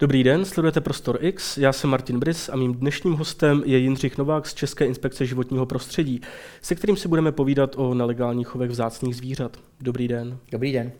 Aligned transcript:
Dobrý 0.00 0.24
den, 0.24 0.44
sledujete 0.44 0.80
Prostor 0.80 1.18
X, 1.20 1.58
já 1.58 1.72
jsem 1.72 1.90
Martin 1.90 2.18
Brys 2.18 2.48
a 2.48 2.56
mým 2.56 2.74
dnešním 2.74 3.12
hostem 3.12 3.62
je 3.66 3.78
Jindřich 3.78 4.18
Novák 4.18 4.46
z 4.46 4.54
České 4.54 4.86
inspekce 4.86 5.26
životního 5.26 5.66
prostředí, 5.66 6.20
se 6.62 6.74
kterým 6.74 6.96
si 6.96 7.08
budeme 7.08 7.32
povídat 7.32 7.74
o 7.76 7.94
nelegálních 7.94 8.46
chovech 8.46 8.70
vzácných 8.70 9.16
zvířat. 9.16 9.56
Dobrý 9.80 10.08
den. 10.08 10.38
Dobrý 10.52 10.72
den. 10.72 10.92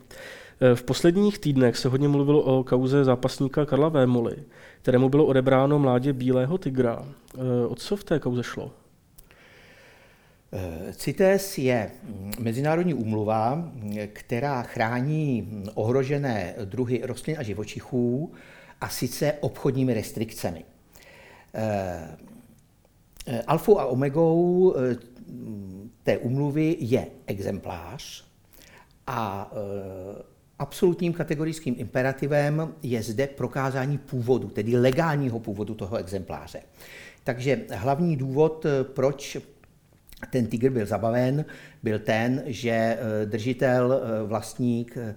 Eh, 0.60 0.74
v 0.74 0.82
posledních 0.82 1.38
týdnech 1.38 1.76
se 1.76 1.88
hodně 1.88 2.08
mluvilo 2.08 2.40
o 2.42 2.64
kauze 2.64 3.04
zápasníka 3.04 3.66
Karla 3.66 3.88
Vémoly, 3.88 4.36
kterému 4.82 5.08
bylo 5.08 5.26
odebráno 5.26 5.78
mládě 5.78 6.12
bílého 6.12 6.58
tygra. 6.58 7.04
Eh, 7.34 7.66
o 7.66 7.74
co 7.74 7.96
v 7.96 8.04
té 8.04 8.18
kauze 8.18 8.42
šlo? 8.42 8.72
Eh, 10.52 10.92
CITES 10.92 11.58
je 11.58 11.90
mezinárodní 12.38 12.94
úmluva, 12.94 13.70
která 14.12 14.62
chrání 14.62 15.48
ohrožené 15.74 16.54
druhy 16.64 17.00
rostlin 17.04 17.36
a 17.38 17.42
živočichů 17.42 18.32
a 18.80 18.88
sice 18.88 19.32
obchodními 19.40 19.94
restrikcemi. 19.94 20.64
Alfou 23.46 23.78
a 23.78 23.86
omegou 23.86 24.74
té 26.02 26.18
úmluvy 26.18 26.76
je 26.80 27.06
exemplář 27.26 28.24
a 29.06 29.50
absolutním 30.58 31.12
kategorickým 31.12 31.74
imperativem 31.78 32.74
je 32.82 33.02
zde 33.02 33.26
prokázání 33.26 33.98
původu, 33.98 34.48
tedy 34.48 34.76
legálního 34.76 35.40
původu 35.40 35.74
toho 35.74 35.96
exempláře. 35.96 36.62
Takže 37.24 37.60
hlavní 37.70 38.16
důvod, 38.16 38.66
proč 38.82 39.38
ten 40.30 40.46
tygr 40.46 40.70
byl 40.70 40.86
zabaven, 40.86 41.44
byl 41.82 41.98
ten, 41.98 42.42
že 42.46 42.70
eh, 42.70 43.26
držitel, 43.26 43.92
eh, 43.92 44.22
vlastník 44.26 44.96
eh, 44.96 45.14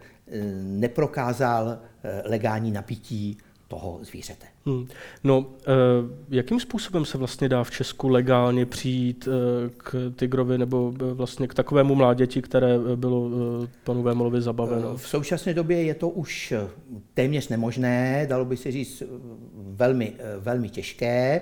neprokázal 0.64 1.80
legální 2.26 2.72
napití 2.72 3.38
toho 3.74 4.00
zvířete. 4.02 4.46
Hmm. 4.66 4.88
No, 5.24 5.46
eh, 5.62 5.66
jakým 6.30 6.60
způsobem 6.60 7.06
se 7.06 7.18
vlastně 7.18 7.50
dá 7.50 7.64
v 7.64 7.72
Česku 7.72 8.08
legálně 8.08 8.66
přijít 8.66 9.28
eh, 9.28 9.32
k 9.78 10.14
tygrovi 10.16 10.58
nebo 10.58 10.94
eh, 10.96 11.14
vlastně 11.14 11.48
k 11.48 11.54
takovému 11.54 11.96
mláděti, 11.96 12.42
které 12.42 12.80
bylo 12.96 13.30
panu 13.84 14.04
Vémolovi 14.04 14.42
zabaveno? 14.42 14.98
V 14.98 15.08
současné 15.08 15.54
době 15.54 15.84
je 15.84 15.94
to 15.94 16.10
už 16.10 16.54
téměř 17.14 17.48
nemožné, 17.48 18.26
dalo 18.30 18.46
by 18.46 18.58
se 18.58 18.72
říct 18.72 19.04
velmi, 19.56 20.14
velmi 20.40 20.70
těžké, 20.70 21.42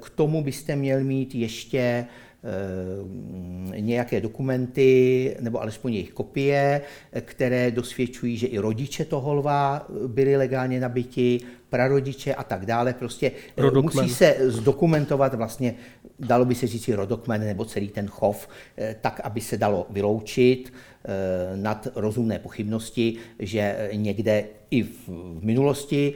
k 0.00 0.10
tomu 0.10 0.44
byste 0.44 0.76
měl 0.76 1.04
mít 1.04 1.34
ještě 1.34 2.06
Eh, 2.46 3.80
nějaké 3.80 4.20
dokumenty, 4.20 5.36
nebo 5.40 5.62
alespoň 5.62 5.92
jejich 5.92 6.12
kopie, 6.12 6.80
které 7.20 7.70
dosvědčují, 7.70 8.36
že 8.36 8.46
i 8.46 8.58
rodiče 8.58 9.04
toho 9.04 9.34
lva 9.34 9.86
byli 10.06 10.36
legálně 10.36 10.80
nabiti, 10.80 11.40
prarodiče 11.70 12.34
a 12.34 12.44
tak 12.44 12.66
dále. 12.66 12.94
Prostě 12.94 13.32
eh, 13.56 13.62
Rodokmen. 13.62 14.04
musí 14.04 14.14
se 14.14 14.36
zdokumentovat 14.40 15.34
vlastně, 15.34 15.74
dalo 16.18 16.44
by 16.44 16.54
se 16.54 16.66
říct 16.66 16.88
rodokmen 16.88 17.40
nebo 17.40 17.64
celý 17.64 17.88
ten 17.88 18.08
chov, 18.08 18.48
eh, 18.78 18.96
tak, 19.00 19.20
aby 19.24 19.40
se 19.40 19.56
dalo 19.56 19.86
vyloučit 19.90 20.72
nad 21.56 21.88
rozumné 21.94 22.38
pochybnosti, 22.38 23.16
že 23.38 23.90
někde 23.92 24.44
i 24.70 24.82
v 24.82 25.08
minulosti 25.40 26.14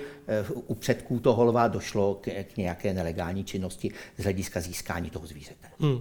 u 0.67 0.75
předků 0.75 1.21
toho 1.21 1.45
lva 1.45 1.69
došlo 1.69 2.15
k, 2.15 2.45
k 2.45 2.57
nějaké 2.57 2.95
nelegální 2.95 3.45
činnosti 3.45 3.91
z 4.19 4.23
hlediska 4.23 4.61
získání 4.61 5.11
toho 5.11 5.27
zvířete. 5.27 5.69
Hmm. 5.81 5.99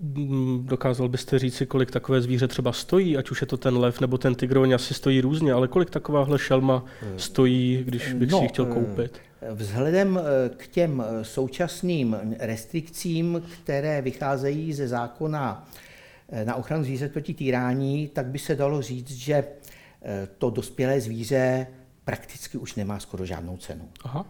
Mm, 0.00 0.66
dokázal 0.66 1.08
byste 1.08 1.38
říct 1.38 1.54
si, 1.54 1.66
kolik 1.66 1.90
takové 1.90 2.20
zvíře 2.20 2.48
třeba 2.48 2.72
stojí, 2.72 3.16
ať 3.16 3.30
už 3.30 3.40
je 3.40 3.46
to 3.46 3.56
ten 3.56 3.76
lev 3.76 4.00
nebo 4.00 4.18
ten 4.18 4.34
tygr, 4.34 4.58
oni 4.58 4.74
asi 4.74 4.94
stojí 4.94 5.20
různě, 5.20 5.52
ale 5.52 5.68
kolik 5.68 5.90
takováhle 5.90 6.38
šelma 6.38 6.84
stojí, 7.16 7.84
když 7.84 8.12
bych 8.12 8.30
no, 8.30 8.38
si 8.38 8.44
ji 8.44 8.48
chtěl 8.48 8.66
koupit? 8.66 9.20
Vzhledem 9.50 10.20
eh, 10.20 10.48
k 10.56 10.66
těm 10.66 11.04
eh, 11.06 11.24
současným 11.24 12.16
restrikcím, 12.38 13.42
které 13.62 14.02
vycházejí 14.02 14.72
ze 14.72 14.88
zákona 14.88 15.68
eh, 15.68 15.87
na 16.44 16.54
ochranu 16.54 16.84
zvířat 16.84 17.12
proti 17.12 17.34
týrání, 17.34 18.08
tak 18.08 18.26
by 18.26 18.38
se 18.38 18.56
dalo 18.56 18.82
říct, 18.82 19.10
že 19.10 19.44
to 20.38 20.50
dospělé 20.50 21.00
zvíře 21.00 21.66
prakticky 22.04 22.58
už 22.58 22.74
nemá 22.74 23.00
skoro 23.00 23.26
žádnou 23.26 23.56
cenu. 23.56 23.88
Aha. 24.04 24.26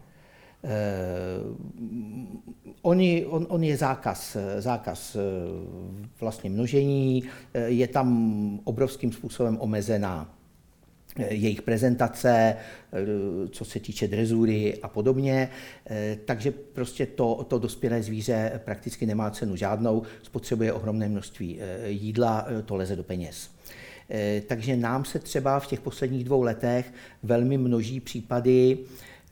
Oni, 2.82 3.26
on, 3.26 3.46
on 3.48 3.64
je 3.64 3.76
zákaz, 3.76 4.36
zákaz 4.58 5.16
eh, 5.16 5.20
vlastně 6.20 6.50
množení, 6.50 7.24
eh, 7.54 7.68
je 7.68 7.88
tam 7.88 8.60
obrovským 8.64 9.12
způsobem 9.12 9.56
omezená 9.60 10.30
eh, 10.30 10.37
jejich 11.18 11.62
prezentace, 11.62 12.56
co 13.50 13.64
se 13.64 13.80
týče 13.80 14.08
drezury 14.08 14.78
a 14.82 14.88
podobně. 14.88 15.48
Takže 16.24 16.50
prostě 16.50 17.06
to, 17.06 17.46
to 17.48 17.58
dospělé 17.58 18.02
zvíře 18.02 18.60
prakticky 18.64 19.06
nemá 19.06 19.30
cenu 19.30 19.56
žádnou, 19.56 20.02
spotřebuje 20.22 20.72
ohromné 20.72 21.08
množství 21.08 21.60
jídla, 21.86 22.46
to 22.64 22.76
leze 22.76 22.96
do 22.96 23.02
peněz. 23.02 23.50
Takže 24.46 24.76
nám 24.76 25.04
se 25.04 25.18
třeba 25.18 25.60
v 25.60 25.66
těch 25.66 25.80
posledních 25.80 26.24
dvou 26.24 26.42
letech 26.42 26.92
velmi 27.22 27.58
množí 27.58 28.00
případy, 28.00 28.78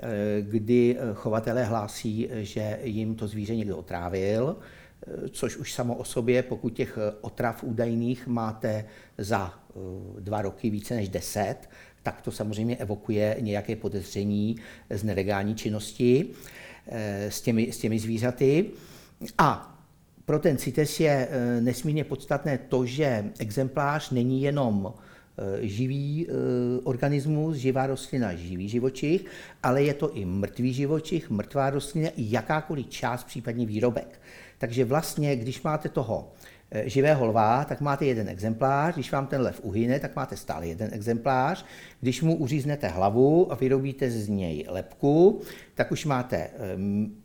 Eh, 0.03 0.43
kdy 0.43 0.97
eh, 0.99 1.15
chovatelé 1.15 1.65
hlásí, 1.65 2.29
že 2.33 2.79
jim 2.83 3.15
to 3.15 3.27
zvíře 3.27 3.57
někdo 3.57 3.77
otrávil, 3.77 4.57
eh, 4.59 4.65
což 5.31 5.57
už 5.57 5.73
samo 5.73 5.95
o 5.95 6.05
sobě, 6.05 6.43
pokud 6.43 6.71
těch 6.71 6.99
otrav 7.21 7.65
údajných 7.65 8.27
máte 8.27 8.85
za 9.19 9.55
dva 10.19 10.43
roky 10.43 10.71
více 10.71 10.95
než 10.95 11.09
deset, 11.09 11.57
tak 12.03 12.21
to 12.21 12.31
samozřejmě 12.31 12.77
evokuje 12.77 13.37
nějaké 13.41 13.77
podezření 13.77 14.57
z 14.91 15.05
nelegální 15.05 15.55
činnosti 15.55 16.31
s 17.29 17.41
těmi, 17.41 17.73
s 17.73 17.79
těmi 17.79 17.99
zvířaty. 17.99 18.71
A 19.39 19.79
pro 20.25 20.39
ten 20.39 20.57
CITES 20.57 21.01
je 21.01 21.29
nesmírně 21.61 22.05
podstatné 22.05 22.59
to, 22.59 22.87
že 22.87 23.25
exemplář 23.39 24.11
není 24.11 24.43
jenom 24.43 24.95
živý 25.61 26.27
organismus, 26.85 27.57
živá 27.57 27.87
rostlina, 27.87 28.35
živý 28.35 28.69
živočich, 28.69 29.25
ale 29.63 29.83
je 29.83 29.95
to 29.95 30.13
i 30.13 30.25
mrtvý 30.25 30.73
živočich, 30.73 31.31
mrtvá 31.31 31.71
rostlina, 31.71 32.09
i 32.09 32.31
jakákoliv 32.31 32.89
část, 32.89 33.25
případně 33.25 33.67
výrobek. 33.67 34.21
Takže 34.59 34.85
vlastně, 34.85 35.37
když 35.37 35.63
máte 35.63 35.89
toho 35.89 36.33
Eh, 36.71 36.89
živého 36.89 37.27
lva, 37.27 37.65
tak 37.65 37.81
máte 37.81 38.05
jeden 38.05 38.29
exemplář, 38.29 38.95
když 38.95 39.13
vám 39.13 39.27
ten 39.27 39.41
lev 39.41 39.61
uhyne, 39.63 40.01
tak 40.01 40.17
máte 40.17 40.37
stále 40.37 40.67
jeden 40.67 40.91
exemplář. 40.93 41.65
Když 42.01 42.23
mu 42.23 42.37
uříznete 42.37 42.89
hlavu 42.89 43.53
a 43.53 43.55
vyrobíte 43.55 44.11
z 44.11 44.29
něj 44.29 44.65
lepku, 44.69 45.41
tak 45.75 45.93
už 45.93 46.05
máte 46.05 46.37
eh, 46.37 46.51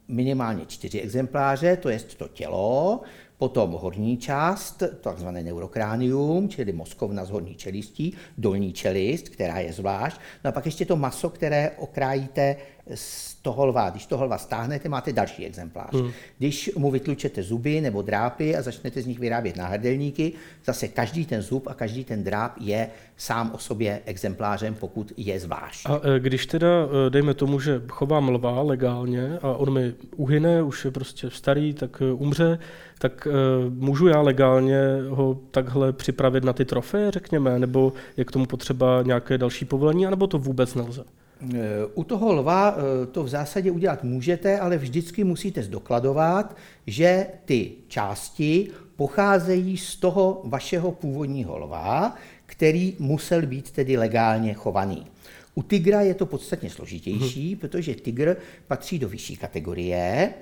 minimálně 0.08 0.66
čtyři 0.66 1.02
exempláře, 1.02 1.78
to 1.78 1.90
je 1.90 2.00
to 2.00 2.28
tělo, 2.28 3.02
potom 3.38 3.72
horní 3.72 4.18
část, 4.18 4.84
takzvané 5.02 5.44
neurokránium, 5.44 6.50
čili 6.50 6.74
mozkovna 6.74 7.26
z 7.26 7.30
horní 7.30 7.56
čelistí, 7.56 8.14
dolní 8.38 8.74
čelist, 8.74 9.30
která 9.30 9.60
je 9.60 9.74
zvlášť, 9.74 10.22
no 10.44 10.50
a 10.50 10.52
pak 10.52 10.66
ještě 10.66 10.86
to 10.86 10.96
maso, 10.96 11.30
které 11.30 11.72
okrájíte 11.78 12.56
z 12.96 13.36
toho 13.42 13.66
lva. 13.66 13.90
Když 13.90 14.06
toho 14.06 14.26
lva 14.26 14.38
stáhnete, 14.38 14.90
máte 14.90 15.14
další 15.14 15.46
exemplář. 15.46 15.94
Hmm. 15.94 16.12
Když 16.38 16.72
mu 16.78 16.92
vytlučete 16.92 17.44
zuby 17.44 17.82
nebo 17.82 18.02
drápy 18.02 18.56
a 18.56 18.62
začnete 18.62 19.02
z 19.02 19.06
nich 19.06 19.20
vyrábět 19.20 19.58
náhrdelníky, 19.58 20.34
zase 20.66 20.88
každý 20.88 21.26
ten 21.26 21.42
zub 21.42 21.68
a 21.68 21.74
každý 21.74 22.04
ten 22.04 22.24
dráp 22.24 22.54
je 22.60 22.90
sám 23.18 23.52
o 23.54 23.58
sobě 23.58 24.02
exemplářem, 24.06 24.76
pokud 24.76 25.14
je 25.18 25.40
zvlášť. 25.40 25.86
A 25.86 26.02
e, 26.04 26.20
když 26.20 26.46
teda, 26.46 26.68
e, 26.68 27.10
dejme 27.10 27.34
tomu, 27.34 27.60
že 27.60 27.82
chovám 27.88 28.30
lva 28.30 28.62
legálně 28.62 29.40
a 29.42 29.48
on 29.48 29.74
mi 29.74 29.94
uhyne, 30.16 30.64
už 30.64 30.86
je 30.86 30.92
prostě 30.92 31.30
starý, 31.30 31.74
tak 31.74 32.02
e, 32.02 32.14
umře, 32.14 32.60
tak 33.00 33.28
můžu 33.70 34.08
já 34.08 34.22
legálně 34.22 34.82
ho 35.10 35.40
takhle 35.52 35.94
připravit 35.94 36.44
na 36.44 36.54
ty 36.54 36.66
trofeje, 36.66 37.12
řekněme, 37.12 37.60
nebo 37.60 37.94
je 38.18 38.26
k 38.26 38.32
tomu 38.32 38.46
potřeba 38.46 39.02
nějaké 39.02 39.38
další 39.38 39.66
povolení, 39.66 40.08
anebo 40.08 40.28
to 40.28 40.38
vůbec 40.38 40.76
nelze? 40.76 41.04
Eh, 41.42 41.86
u 41.94 42.04
toho 42.04 42.34
lva 42.34 42.76
eh, 42.78 43.06
to 43.06 43.24
v 43.24 43.30
zásadě 43.30 43.72
udělat 43.72 44.04
můžete, 44.04 44.60
ale 44.60 44.78
vždycky 44.78 45.24
musíte 45.24 45.64
zdokladovat, 45.64 46.58
že 46.88 47.28
ty 47.46 47.72
části 47.88 48.68
pocházejí 48.96 49.78
z 49.78 49.96
toho 49.96 50.42
vašeho 50.44 50.92
původního 50.92 51.58
lva, 51.58 52.16
který 52.46 52.96
musel 53.00 53.42
být 53.42 53.72
tedy 53.72 53.98
legálně 53.98 54.54
chovaný. 54.54 55.08
U 55.56 55.64
tygra 55.64 56.02
je 56.02 56.14
to 56.14 56.26
podstatně 56.26 56.70
složitější, 56.70 57.50
hmm. 57.50 57.60
protože 57.60 57.96
tygr 57.96 58.38
patří 58.68 59.00
do 59.00 59.10
vyšší 59.10 59.38
kategorie. 59.38 60.34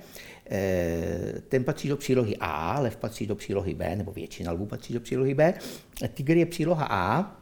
Eh, 0.50 1.34
ten 1.48 1.64
patří 1.64 1.88
do 1.88 1.96
přílohy 1.96 2.36
A, 2.40 2.80
lev 2.80 2.96
patří 2.96 3.26
do 3.26 3.34
přílohy 3.34 3.74
B, 3.74 3.96
nebo 3.96 4.12
většina 4.12 4.52
lvů 4.52 4.66
patří 4.66 4.94
do 4.94 5.00
přílohy 5.00 5.34
B. 5.34 5.54
Tygr 6.14 6.36
je 6.36 6.46
příloha 6.46 6.86
A, 6.90 7.39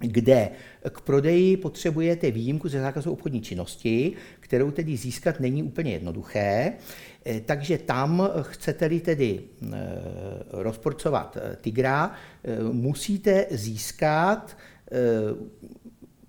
kde 0.00 0.50
k 0.90 1.00
prodeji 1.00 1.56
potřebujete 1.56 2.30
výjimku 2.30 2.68
ze 2.68 2.80
zákazu 2.80 3.12
obchodní 3.12 3.40
činnosti, 3.40 4.12
kterou 4.40 4.70
tedy 4.70 4.96
získat 4.96 5.40
není 5.40 5.62
úplně 5.62 5.92
jednoduché. 5.92 6.72
Eh, 7.24 7.40
takže 7.40 7.78
tam 7.78 8.28
chcete-li 8.42 9.00
tedy 9.00 9.40
eh, 9.40 9.68
rozporcovat 10.50 11.36
eh, 11.36 11.56
tygra, 11.56 12.12
musíte 12.72 13.46
získat 13.50 14.56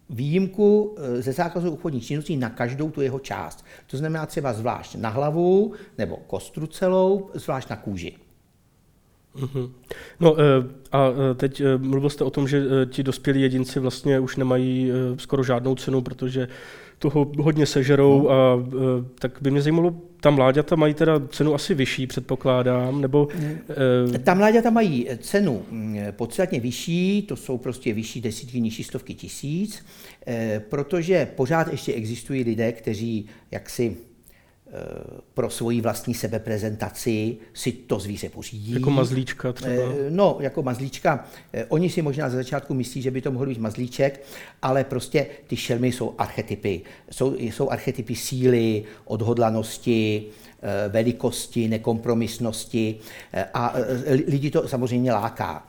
výjimku 0.09 0.95
ze 1.19 1.33
zákazu 1.33 1.71
obchodní 1.71 2.01
činnosti 2.01 2.38
na 2.38 2.50
každou 2.50 2.91
tu 2.91 3.01
jeho 3.01 3.19
část. 3.19 3.65
To 3.88 3.97
znamená 3.97 4.25
třeba 4.25 4.53
zvlášť 4.53 4.95
na 4.95 5.09
hlavu 5.09 5.73
nebo 5.97 6.18
kostru 6.18 6.68
celou, 6.68 7.29
zvlášť 7.33 7.69
na 7.69 7.75
kůži. 7.75 8.15
Mm-hmm. 9.36 9.72
No 10.19 10.36
eh, 10.39 10.44
a 10.92 11.10
eh, 11.10 11.36
teď 11.36 11.62
eh, 11.62 11.78
mluvil 11.78 12.10
jste 12.10 12.24
o 12.24 12.30
tom, 12.30 12.48
že 12.48 12.63
ti 12.86 13.04
dospělí 13.04 13.42
jedinci 13.42 13.80
vlastně 13.80 14.19
už 14.19 14.38
nemají 14.38 14.92
skoro 15.18 15.44
žádnou 15.44 15.75
cenu, 15.75 16.01
protože 16.01 16.48
toho 17.00 17.31
hodně 17.39 17.66
sežerou 17.66 18.24
no. 18.24 18.30
a 18.30 18.57
tak 19.19 19.38
by 19.42 19.51
mě 19.51 19.62
zajímalo, 19.62 19.95
ta 20.19 20.30
mláďata 20.30 20.75
mají 20.75 20.94
teda 20.94 21.22
cenu 21.30 21.54
asi 21.54 21.74
vyšší, 21.74 22.07
předpokládám, 22.07 23.01
nebo... 23.01 23.28
Ta 24.24 24.33
mláďata 24.33 24.69
mají 24.69 25.07
cenu 25.19 25.66
mm, 25.72 25.98
podstatně 26.12 26.60
vyšší, 26.60 27.22
to 27.22 27.36
jsou 27.36 27.57
prostě 27.57 27.94
vyšší 27.94 28.22
desítky, 28.22 28.62
nižší 28.62 28.83
stovky 28.83 29.13
tisíc, 29.13 29.86
protože 30.69 31.28
pořád 31.36 31.72
ještě 31.72 31.94
existují 31.94 32.44
lidé, 32.44 32.72
kteří 32.72 33.25
jaksi 33.51 33.98
pro 35.33 35.50
svoji 35.50 35.81
vlastní 35.81 36.13
sebeprezentaci 36.13 37.38
si 37.53 37.71
to 37.71 38.00
zvíře 38.00 38.29
pořídí. 38.29 38.73
Jako 38.73 38.91
mazlíčka 38.91 39.53
třeba? 39.53 39.71
Eh, 39.73 40.09
no, 40.09 40.38
jako 40.39 40.63
mazlíčka. 40.63 41.25
Eh, 41.53 41.65
oni 41.65 41.89
si 41.89 42.01
možná 42.01 42.29
za 42.29 42.35
začátku 42.35 42.73
myslí, 42.73 43.01
že 43.01 43.12
by 43.12 43.21
to 43.21 43.31
mohl 43.31 43.45
být 43.45 43.57
mazlíček, 43.57 44.23
ale 44.62 44.83
prostě 44.83 45.27
ty 45.47 45.56
šelmy 45.56 45.91
jsou 45.91 46.15
archetypy. 46.18 46.81
Jsou, 47.12 47.35
jsou 47.35 47.69
archetypy 47.69 48.15
síly, 48.15 48.83
odhodlanosti, 49.06 50.25
velikosti, 50.89 51.68
nekompromisnosti 51.68 53.00
a 53.53 53.73
lidi 54.27 54.51
to 54.51 54.68
samozřejmě 54.68 55.13
láká. 55.13 55.68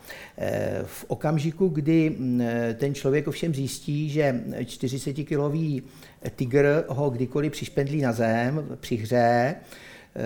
V 0.85 1.05
okamžiku, 1.09 1.69
kdy 1.69 2.11
mm, 2.11 2.43
ten 2.75 2.95
člověk 2.95 3.29
ovšem 3.29 3.55
zjistí, 3.55 4.11
že 4.11 4.43
40-kilový 4.51 5.83
tygr 6.31 6.85
ho 6.89 7.11
kdykoliv 7.11 7.53
přišpendlí 7.53 8.01
na 8.01 8.13
zem 8.13 8.67
při 8.81 8.97
hře 8.97 9.55
eh, 9.57 10.23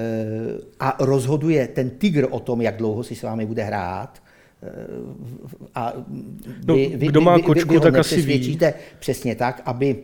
a 0.81 0.97
rozhoduje 1.01 1.69
ten 1.69 1.91
tygr 1.91 2.27
o 2.31 2.41
tom, 2.41 2.61
jak 2.61 2.77
dlouho 2.77 3.05
si 3.05 3.15
s 3.15 3.23
vámi 3.23 3.47
bude 3.47 3.63
hrát, 3.63 4.23
eh, 4.63 4.69
a 5.75 5.93
no, 6.67 6.75
vy, 6.75 6.99
no, 7.01 7.09
kdo 7.09 7.21
má 7.21 7.39
kočku, 7.39 7.69
vy, 7.69 7.75
vy 7.75 7.81
tak 7.81 7.97
asi 7.97 8.23
ví. 8.23 8.59
přesně 8.99 9.35
tak, 9.35 9.63
aby 9.65 9.97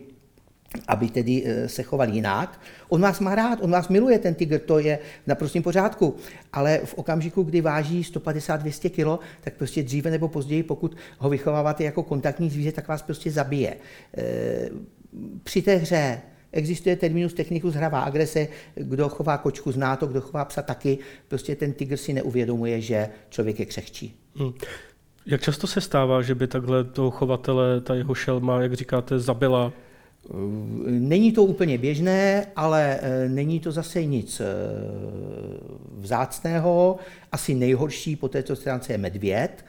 aby 0.87 1.09
tedy 1.09 1.43
eh, 1.45 1.69
se 1.69 1.83
choval 1.83 2.09
jinak. 2.09 2.61
On 2.89 3.01
vás 3.01 3.19
má 3.19 3.35
rád, 3.35 3.59
on 3.61 3.71
vás 3.71 3.87
miluje, 3.87 4.19
ten 4.19 4.33
tygr, 4.33 4.59
to 4.59 4.79
je 4.79 4.99
naprosto 5.27 5.61
pořádku, 5.61 6.15
ale 6.53 6.81
v 6.83 6.93
okamžiku, 6.93 7.43
kdy 7.43 7.61
váží 7.61 8.01
150-200 8.01 8.89
kg, 8.89 9.23
tak 9.41 9.53
prostě 9.53 9.83
dříve 9.83 10.11
nebo 10.11 10.27
později, 10.27 10.63
pokud 10.63 10.95
ho 11.17 11.29
vychováváte 11.29 11.83
jako 11.83 12.03
kontaktní 12.03 12.49
zvíře, 12.49 12.71
tak 12.71 12.87
vás 12.87 13.01
prostě 13.01 13.31
zabije 13.31 13.75
při 15.43 15.61
té 15.61 15.75
hře 15.75 16.21
existuje 16.51 16.95
terminus 16.95 17.33
technicus 17.33 17.73
hravá 17.73 18.01
agrese, 18.01 18.47
kdo 18.75 19.09
chová 19.09 19.37
kočku 19.37 19.71
zná 19.71 19.95
to, 19.95 20.07
kdo 20.07 20.21
chová 20.21 20.45
psa 20.45 20.61
taky, 20.61 20.97
prostě 21.27 21.55
ten 21.55 21.73
tygr 21.73 21.97
si 21.97 22.13
neuvědomuje, 22.13 22.81
že 22.81 23.09
člověk 23.29 23.59
je 23.59 23.65
křehčí. 23.65 24.15
Hmm. 24.35 24.53
Jak 25.25 25.41
často 25.41 25.67
se 25.67 25.81
stává, 25.81 26.21
že 26.21 26.35
by 26.35 26.47
takhle 26.47 26.83
toho 26.83 27.11
chovatele, 27.11 27.81
ta 27.81 27.95
jeho 27.95 28.13
šelma, 28.15 28.61
jak 28.61 28.73
říkáte, 28.73 29.19
zabila? 29.19 29.73
Není 30.87 31.31
to 31.31 31.43
úplně 31.43 31.77
běžné, 31.77 32.45
ale 32.55 32.99
e, 33.01 33.29
není 33.29 33.59
to 33.59 33.71
zase 33.71 34.05
nic 34.05 34.39
e, 34.39 34.45
vzácného. 35.97 36.97
Asi 37.31 37.55
nejhorší 37.55 38.15
po 38.15 38.27
této 38.27 38.55
stránce 38.55 38.93
je 38.93 38.97
medvěd, 38.97 39.65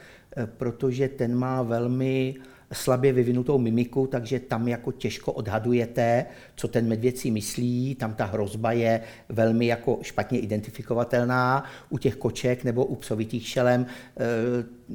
protože 0.57 1.07
ten 1.07 1.35
má 1.35 1.61
velmi 1.61 2.35
slabě 2.75 3.13
vyvinutou 3.13 3.57
mimiku, 3.57 4.07
takže 4.07 4.39
tam 4.39 4.67
jako 4.67 4.91
těžko 4.91 5.31
odhadujete, 5.31 6.25
co 6.55 6.67
ten 6.67 6.87
medvěd 6.87 7.17
si 7.17 7.31
myslí, 7.31 7.95
tam 7.95 8.13
ta 8.13 8.25
hrozba 8.25 8.71
je 8.71 9.01
velmi 9.29 9.65
jako 9.65 9.99
špatně 10.01 10.39
identifikovatelná. 10.39 11.63
U 11.89 11.97
těch 11.97 12.15
koček 12.15 12.63
nebo 12.63 12.85
u 12.85 12.95
psovitých 12.95 13.47
šelem 13.47 13.85
eh, 14.17 14.25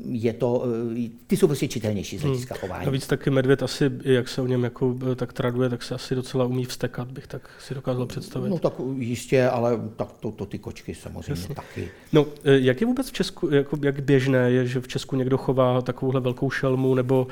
je 0.04 0.32
to, 0.32 0.64
eh, 1.06 1.10
ty 1.26 1.36
jsou 1.36 1.46
prostě 1.46 1.68
čitelnější 1.68 2.18
z 2.18 2.22
hlediska 2.22 2.54
hmm. 2.54 2.60
chování. 2.60 2.86
Navíc 2.86 3.06
taky 3.06 3.30
medvěd 3.30 3.62
asi, 3.62 3.90
jak 4.04 4.28
se 4.28 4.42
o 4.42 4.46
něm 4.46 4.64
jako 4.64 4.96
eh, 5.12 5.14
tak 5.14 5.32
traduje, 5.32 5.68
tak 5.68 5.82
se 5.82 5.94
asi 5.94 6.14
docela 6.14 6.44
umí 6.44 6.64
vstekat, 6.64 7.10
bych 7.10 7.26
tak 7.26 7.50
si 7.58 7.74
dokázal 7.74 8.06
představit. 8.06 8.50
No 8.50 8.58
tak 8.58 8.74
jistě, 8.98 9.48
ale 9.48 9.80
tak 9.96 10.12
to, 10.12 10.30
to 10.30 10.46
ty 10.46 10.58
kočky 10.58 10.94
samozřejmě 10.94 11.32
Jasně. 11.32 11.54
taky. 11.54 11.88
No, 12.12 12.26
jak 12.44 12.80
je 12.80 12.86
vůbec 12.86 13.10
v 13.10 13.12
Česku, 13.12 13.54
jako, 13.54 13.78
jak 13.82 14.00
běžné 14.00 14.50
je, 14.50 14.66
že 14.66 14.80
v 14.80 14.88
Česku 14.88 15.16
někdo 15.16 15.38
chová 15.38 15.82
takovouhle 15.82 16.20
velkou 16.20 16.50
šelmu, 16.50 16.94
nebo 16.94 17.26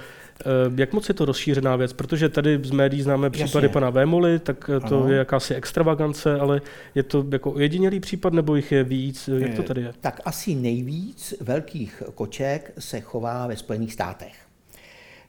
jak 0.76 0.92
moc 0.92 1.08
je 1.08 1.14
to 1.14 1.25
rozšířená 1.25 1.76
věc? 1.76 1.92
Protože 1.92 2.28
tady 2.28 2.61
z 2.62 2.70
médií 2.70 3.02
známe 3.02 3.30
případy 3.30 3.66
Jasně. 3.66 3.73
pana 3.73 3.90
Vémoly, 4.18 4.38
tak 4.38 4.70
eh, 4.76 4.88
to 4.88 4.98
ano. 4.98 5.08
je 5.08 5.16
jakási 5.16 5.54
extravagance, 5.54 6.40
ale 6.40 6.60
je 6.94 7.02
to 7.02 7.26
jako 7.32 7.52
ojedinělý 7.52 8.00
případ, 8.00 8.32
nebo 8.32 8.56
jich 8.56 8.72
je 8.72 8.84
víc? 8.84 9.28
Jak 9.38 9.54
to 9.54 9.62
tady 9.62 9.82
je? 9.82 9.92
Tak 10.00 10.20
asi 10.25 10.54
nejvíc 10.54 11.34
velkých 11.40 12.02
koček 12.14 12.72
se 12.78 13.00
chová 13.00 13.46
ve 13.46 13.56
Spojených 13.56 13.92
státech. 13.92 14.34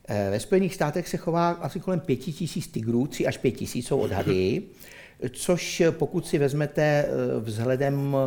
Eh, 0.07 0.29
ve 0.31 0.39
Spojených 0.39 0.75
státech 0.75 1.07
se 1.07 1.17
chová 1.17 1.49
asi 1.49 1.79
kolem 1.79 1.99
pěti 1.99 2.33
tisíc 2.33 2.67
tigrů, 2.67 3.07
tři 3.07 3.27
až 3.27 3.37
pět 3.37 3.51
tisíc 3.51 3.87
jsou 3.87 3.99
odhady, 3.99 4.63
což 5.31 5.83
pokud 5.91 6.27
si 6.27 6.37
vezmete 6.37 7.05
vzhledem 7.39 8.17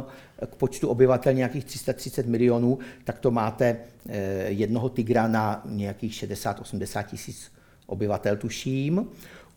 k 0.46 0.54
počtu 0.54 0.88
obyvatel 0.88 1.32
nějakých 1.32 1.64
330 1.64 2.26
milionů, 2.26 2.78
tak 3.04 3.18
to 3.18 3.30
máte 3.30 3.76
eh, 4.08 4.44
jednoho 4.48 4.88
tygra 4.88 5.28
na 5.28 5.62
nějakých 5.64 6.12
60-80 6.12 7.04
tisíc 7.04 7.52
obyvatel, 7.86 8.36
tuším. 8.36 9.08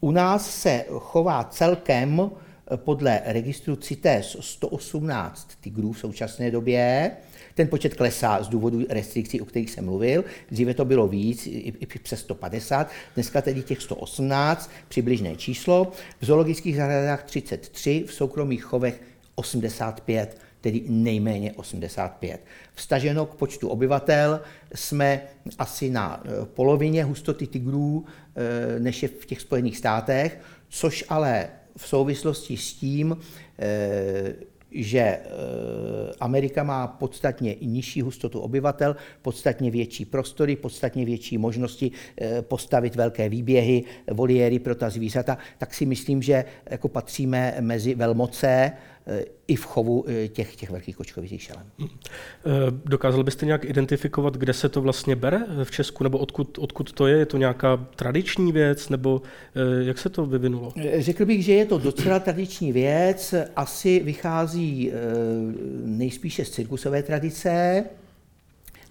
U 0.01 0.11
nás 0.11 0.61
se 0.61 0.85
chová 0.89 1.43
celkem 1.43 2.31
podle 2.75 3.21
registru 3.25 3.75
CITES 3.75 4.37
118 4.39 5.49
tigrů 5.61 5.91
v 5.91 5.99
současné 5.99 6.51
době. 6.51 7.11
Ten 7.53 7.67
počet 7.67 7.93
klesá 7.93 8.43
z 8.43 8.47
důvodu 8.47 8.79
restrikcí, 8.89 9.41
o 9.41 9.45
kterých 9.45 9.71
jsem 9.71 9.85
mluvil. 9.85 10.23
Dříve 10.51 10.73
to 10.73 10.85
bylo 10.85 11.07
víc, 11.07 11.47
i, 11.47 11.73
i 11.79 11.85
přes 11.85 12.19
150, 12.19 12.91
dneska 13.15 13.41
tedy 13.41 13.63
těch 13.63 13.81
118, 13.81 14.71
přibližné 14.87 15.35
číslo. 15.35 15.91
V 16.21 16.25
zoologických 16.25 16.75
zahradách 16.75 17.23
33, 17.23 18.03
v 18.07 18.13
soukromých 18.13 18.63
chovech 18.63 19.01
85, 19.35 20.37
tedy 20.61 20.83
nejméně 20.87 21.53
85. 21.53 22.41
Vstaženo 22.73 23.25
k 23.25 23.35
počtu 23.35 23.69
obyvatel 23.69 24.41
jsme 24.75 25.21
asi 25.57 25.89
na 25.89 26.23
eh, 26.25 26.45
polovině 26.45 27.03
hustoty 27.03 27.47
tigrů, 27.47 28.05
eh, 28.07 28.24
než 28.79 29.03
je 29.03 29.09
v 29.09 29.25
těch 29.25 29.41
Spojených 29.41 29.77
státech, 29.77 30.39
což 30.69 31.05
ale 31.09 31.49
v 31.77 31.87
souvislosti 31.87 32.57
s 32.57 32.73
tím, 32.73 33.17
eh, 33.59 34.33
že 34.71 35.19
Amerika 36.19 36.63
má 36.63 36.87
podstatně 36.87 37.55
nižší 37.61 38.01
hustotu 38.01 38.39
obyvatel, 38.39 38.95
podstatně 39.21 39.71
větší 39.71 40.05
prostory, 40.05 40.55
podstatně 40.55 41.05
větší 41.05 41.37
možnosti 41.37 41.91
postavit 42.41 42.95
velké 42.95 43.29
výběhy, 43.29 43.83
voliéry 44.11 44.59
pro 44.59 44.75
ta 44.75 44.89
zvířata, 44.89 45.37
tak 45.57 45.73
si 45.73 45.85
myslím, 45.85 46.21
že 46.21 46.45
jako 46.69 46.87
patříme 46.87 47.55
mezi 47.59 47.95
velmoce, 47.95 48.71
i 49.47 49.55
v 49.55 49.65
chovu 49.65 50.05
eh, 50.07 50.27
těch, 50.27 50.55
těch 50.55 50.69
velkých 50.69 50.95
kočkovitých 50.95 51.41
šelem. 51.41 51.65
Hmm. 51.79 51.89
Eh, 51.89 52.49
dokázal 52.85 53.23
byste 53.23 53.45
nějak 53.45 53.65
identifikovat, 53.65 54.37
kde 54.37 54.53
se 54.53 54.69
to 54.69 54.81
vlastně 54.81 55.15
bere 55.15 55.39
v 55.63 55.71
Česku, 55.71 56.03
nebo 56.03 56.17
odkud, 56.17 56.57
odkud 56.57 56.93
to 56.93 57.07
je? 57.07 57.17
Je 57.17 57.25
to 57.25 57.37
nějaká 57.37 57.87
tradiční 57.95 58.51
věc, 58.51 58.89
nebo 58.89 59.21
eh, 59.55 59.83
jak 59.83 59.97
se 59.97 60.09
to 60.09 60.25
vyvinulo? 60.25 60.73
Řekl 60.97 61.25
bych, 61.25 61.45
že 61.45 61.53
je 61.53 61.65
to 61.65 61.77
docela 61.77 62.19
tradiční 62.19 62.71
věc. 62.71 63.33
Asi 63.55 63.99
vychází 63.99 64.91
nejspíše 65.85 66.45
z 66.45 66.49
cirkusové 66.49 67.03
tradice. 67.03 67.83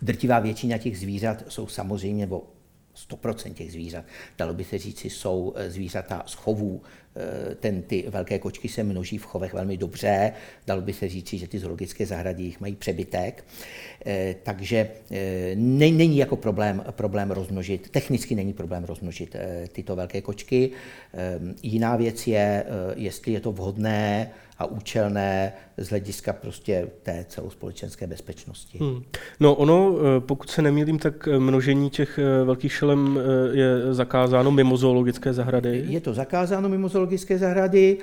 Drtivá 0.03 0.39
většina 0.39 0.79
těch 0.79 0.99
zvířat 0.99 1.45
jsou 1.49 1.67
samozřejmě, 1.67 2.25
nebo 2.25 2.43
100% 3.11 3.53
těch 3.53 3.73
zvířat, 3.73 4.05
dalo 4.39 4.55
by 4.55 4.65
se 4.65 4.79
říci, 4.79 5.11
jsou 5.11 5.55
zvířata 5.69 6.23
z 6.27 6.35
chovů, 6.35 6.83
ten, 7.61 7.83
ty 7.83 8.05
velké 8.09 8.39
kočky 8.39 8.69
se 8.69 8.83
množí 8.83 9.19
v 9.19 9.25
chovech 9.25 9.55
velmi 9.55 9.77
dobře, 9.77 10.33
dalo 10.67 10.81
by 10.81 10.93
se 10.93 11.09
říci, 11.09 11.39
že 11.39 11.49
ty 11.49 11.59
zoologické 11.59 12.07
zahrady 12.07 12.43
jich 12.43 12.61
mají 12.61 12.77
přebytek, 12.77 13.45
eh, 14.07 14.35
takže 14.43 14.89
eh, 15.11 15.55
není 15.57 16.17
jako 16.19 16.37
problém, 16.37 16.85
problém 16.91 17.31
rozmnožit, 17.31 17.91
technicky 17.91 18.35
není 18.35 18.53
problém 18.53 18.85
rozmnožit 18.85 19.37
tyto 19.73 19.97
velké 19.97 20.21
kočky. 20.21 20.71
Jiná 21.63 21.97
věc 21.97 22.27
je, 22.27 22.65
jestli 22.97 23.33
je 23.33 23.41
to 23.41 23.53
vhodné, 23.53 24.31
a 24.59 24.67
účelné 24.67 25.53
z 25.77 25.89
hlediska 25.89 26.33
prostě 26.33 26.89
té 27.03 27.25
celospolečenské 27.29 28.07
bezpečnosti. 28.07 28.79
Hmm. 28.79 29.03
No 29.41 29.55
ono, 29.55 29.97
eh, 29.99 30.21
pokud 30.21 30.51
se 30.51 30.63
nemýlím, 30.63 30.99
tak 30.99 31.29
eh, 31.29 31.39
množení 31.39 31.91
těch 31.91 32.19
eh, 32.19 32.45
velkých 32.45 32.73
šelem 32.73 33.19
je 33.53 33.95
zakázáno 33.95 34.51
mimo 34.51 34.77
zoologické 34.77 35.33
zahrady? 35.33 35.85
Je 35.87 36.01
to 36.01 36.15
zakázáno 36.15 36.69
mimo 36.69 36.89
zoologické 36.89 37.04
zahrady. 37.39 37.99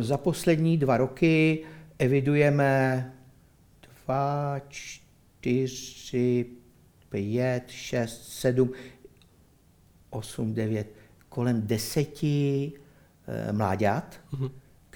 Za 0.00 0.16
poslední 0.16 0.78
dva 0.78 0.96
roky 0.96 1.64
evidujeme 1.98 3.12
dva, 4.04 4.60
čtyři, 4.68 6.46
pět, 7.08 7.64
šest, 7.66 8.32
sedm, 8.32 8.70
osm, 10.10 10.54
devět, 10.54 10.86
kolem 11.28 11.62
deseti 11.66 12.72
mláďat. 13.52 14.20
Hmm 14.30 14.50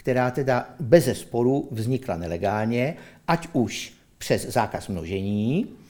která 0.04 0.30
teda 0.30 0.74
bez 0.80 1.18
sporu 1.18 1.68
vznikla 1.70 2.16
nelegálně, 2.16 2.96
ať 3.28 3.48
už 3.52 3.92
přes 4.18 4.46
zákaz 4.48 4.88
množení, 4.88 5.66
eh, 5.68 5.83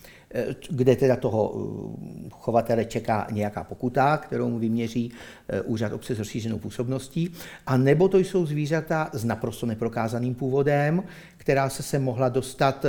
kde 0.70 0.96
teda 0.96 1.16
toho 1.16 1.54
eh, 1.54 2.28
chovatele 2.30 2.84
čeká 2.84 3.26
nějaká 3.30 3.64
pokuta, 3.64 4.16
kterou 4.16 4.48
mu 4.48 4.58
vyměří 4.58 5.12
eh, 5.48 5.60
úřad 5.60 5.92
obce 5.92 6.14
s 6.14 6.18
rozšířenou 6.18 6.58
působností, 6.58 7.32
a 7.66 7.76
nebo 7.76 8.08
to 8.08 8.18
jsou 8.18 8.46
zvířata 8.46 9.10
s 9.12 9.24
naprosto 9.24 9.66
neprokázaným 9.66 10.34
původem, 10.34 11.02
která 11.36 11.68
se 11.68 11.82
se 11.82 11.98
mohla 11.98 12.28
dostat 12.28 12.86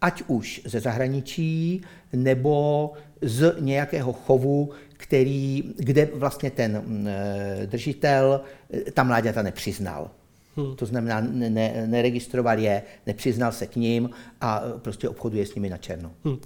ať 0.00 0.22
už 0.26 0.62
ze 0.64 0.80
zahraničí, 0.80 1.82
nebo 2.12 2.92
z 3.22 3.56
nějakého 3.60 4.12
chovu, 4.12 4.70
který, 4.96 5.74
kde 5.76 6.08
vlastně 6.14 6.50
ten 6.50 6.82
mm, 6.86 7.08
držitel 7.66 8.40
ta 8.94 9.02
mláďata 9.02 9.42
nepřiznal. 9.42 10.10
Hmm. 10.56 10.76
To 10.76 10.86
znamená, 10.86 11.20
ne, 11.30 11.84
neregistroval 11.86 12.58
je, 12.58 12.82
nepřiznal 13.06 13.52
se 13.52 13.66
k 13.66 13.76
ním 13.76 14.10
a 14.40 14.62
prostě 14.82 15.08
obchoduje 15.08 15.46
s 15.46 15.54
nimi 15.54 15.70
na 15.70 15.76
černo. 15.76 16.10
Hmm. 16.24 16.36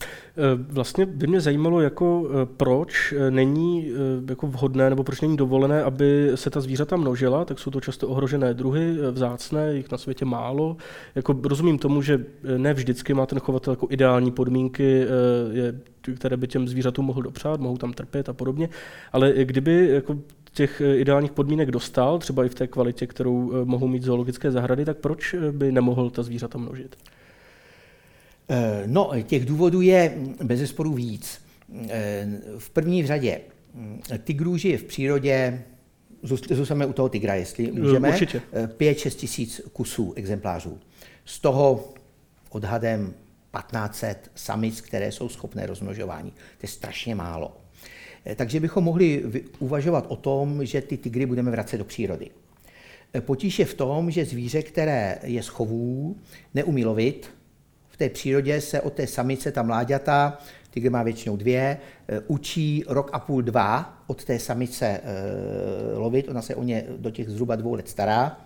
Vlastně 0.69 1.07
by 1.07 1.27
mě 1.27 1.41
zajímalo, 1.41 1.81
jako 1.81 2.29
e, 2.31 2.47
proč 2.47 3.13
e, 3.13 3.31
není 3.31 3.93
jako 4.29 4.47
vhodné 4.47 4.91
nebo 4.91 5.05
proč 5.05 5.21
není 5.21 5.37
dovolené, 5.37 5.83
aby 5.83 6.31
se 6.35 6.51
ta 6.51 6.61
zvířata 6.61 6.97
množila, 6.97 7.45
tak 7.45 7.59
jsou 7.59 7.71
to 7.71 7.81
často 7.81 8.09
ohrožené 8.09 8.55
druhy, 8.55 8.97
vzácné, 9.11 9.75
jich 9.75 9.91
na 9.91 9.99
světě 9.99 10.25
málo. 10.25 10.77
Jako 11.15 11.41
rozumím 11.45 11.79
tomu, 11.79 12.03
že 12.03 12.25
ne 12.57 12.75
vždycky 12.75 13.15
má 13.15 13.27
ten 13.27 13.39
chovatel 13.41 13.73
jako 13.73 13.87
ideální 13.91 14.31
podmínky, 14.31 15.07
je, 15.53 15.75
které 16.17 16.37
by 16.37 16.49
těm 16.49 16.69
zvířatům 16.69 17.05
mohl 17.07 17.23
dopřát, 17.23 17.61
mohou 17.61 17.77
tam 17.77 17.93
trpět 17.93 18.29
a 18.29 18.33
podobně, 18.33 18.69
ale 19.13 19.33
kdyby 19.45 19.89
jako 19.89 20.19
těch 20.57 20.81
eh, 20.81 20.97
ideálních 20.97 21.33
podmínek 21.33 21.71
dostal, 21.71 22.19
třeba 22.19 22.45
i 22.45 22.49
v 22.49 22.55
té 22.55 22.67
kvalitě, 22.67 23.07
kterou 23.07 23.53
eh, 23.53 23.65
mohou 23.65 23.89
mít 23.89 24.03
zoologické 24.03 24.51
zahrady, 24.51 24.85
tak 24.85 24.97
proč 24.99 25.35
eh, 25.35 25.53
by 25.53 25.73
nemohl 25.73 26.11
ta 26.11 26.23
zvířata 26.23 26.59
množit? 26.59 26.97
No, 28.87 29.11
těch 29.23 29.47
důvodů 29.47 29.81
je 29.81 30.19
bez 30.43 30.61
zesporu 30.61 30.93
víc. 30.93 31.41
V 32.59 32.71
první 32.71 33.07
řadě 33.07 33.41
hm, 33.75 34.01
tigrů 34.25 34.57
žije 34.57 34.79
v 34.79 34.85
přírodě, 34.85 35.63
zůstaneme 36.51 36.87
u 36.87 36.93
toho 36.93 37.09
tigra, 37.09 37.35
jestli 37.35 37.73
můžeme, 37.73 38.09
Určitě. 38.09 38.43
5-6 38.53 39.11
tisíc 39.11 39.61
kusů 39.73 40.13
exemplářů. 40.17 40.79
Z 41.25 41.41
toho 41.41 41.95
odhadem 42.51 43.15
1500 43.57 44.31
samic, 44.35 44.81
které 44.81 45.13
jsou 45.13 45.29
schopné 45.29 45.67
rozmnožování. 45.67 46.31
To 46.31 46.63
je 46.63 46.69
strašně 46.69 47.15
málo. 47.15 47.66
Eh, 48.27 48.35
takže 48.35 48.61
bychom 48.61 48.85
mohli 48.85 49.23
uvažovat 49.59 50.07
o 50.09 50.17
tom, 50.17 50.65
že 50.65 50.81
ty 50.81 50.97
tygry 50.97 51.27
budeme 51.27 51.51
vracet 51.51 51.79
do 51.79 51.85
přírody. 51.85 52.31
Eh, 53.15 53.21
potíž 53.21 53.59
je 53.59 53.65
v 53.65 53.75
tom, 53.75 54.11
že 54.11 54.25
zvíře, 54.25 54.63
které 54.63 55.19
je 55.23 55.43
z 55.43 55.49
chovů, 55.49 56.17
neumí 56.55 56.85
lovit. 56.85 57.31
V 57.89 57.97
té 57.97 58.09
přírodě 58.09 58.61
se 58.61 58.81
od 58.81 58.93
té 58.93 59.07
samice, 59.07 59.53
ta 59.53 59.63
mláďata, 59.63 60.39
tygr 60.71 60.91
má 60.91 61.03
většinou 61.03 61.37
dvě, 61.37 61.79
eh, 62.09 62.21
učí 62.27 62.85
rok 62.89 63.11
a 63.13 63.19
půl, 63.19 63.43
dva 63.43 64.03
od 64.07 64.25
té 64.25 64.39
samice 64.39 65.01
lovit. 65.95 66.29
Ona 66.29 66.43
se 66.43 66.55
o 66.55 66.63
ně 66.63 66.85
do 66.99 67.11
těch 67.11 67.29
zhruba 67.29 67.57
dvou 67.57 67.75
let 67.75 67.89
stará. 67.89 68.46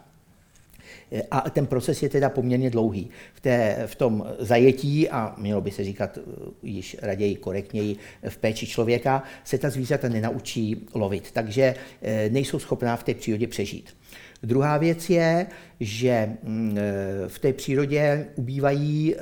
A 1.30 1.50
ten 1.50 1.66
proces 1.66 2.02
je 2.02 2.08
teda 2.08 2.28
poměrně 2.28 2.70
dlouhý. 2.70 3.10
V, 3.34 3.40
té, 3.40 3.82
v 3.86 3.94
tom 3.94 4.26
zajetí, 4.38 5.08
a 5.08 5.34
mělo 5.38 5.60
by 5.60 5.70
se 5.70 5.84
říkat 5.84 6.18
uh, 6.18 6.24
již 6.62 6.96
raději 7.02 7.34
korektněji, 7.34 7.96
v 8.28 8.38
péči 8.38 8.66
člověka, 8.66 9.22
se 9.44 9.58
ta 9.58 9.70
zvířata 9.70 10.08
nenaučí 10.08 10.86
lovit, 10.94 11.30
takže 11.32 11.74
eh, 12.02 12.30
nejsou 12.30 12.58
schopná 12.58 12.96
v 12.96 13.04
té 13.04 13.14
přírodě 13.14 13.46
přežít. 13.46 13.96
Druhá 14.42 14.78
věc 14.78 15.10
je, 15.10 15.46
že 15.80 16.28
mm, 16.42 16.78
eh, 16.78 17.28
v 17.28 17.38
té 17.38 17.52
přírodě 17.52 18.26
ubývají 18.36 19.14
eh, 19.14 19.20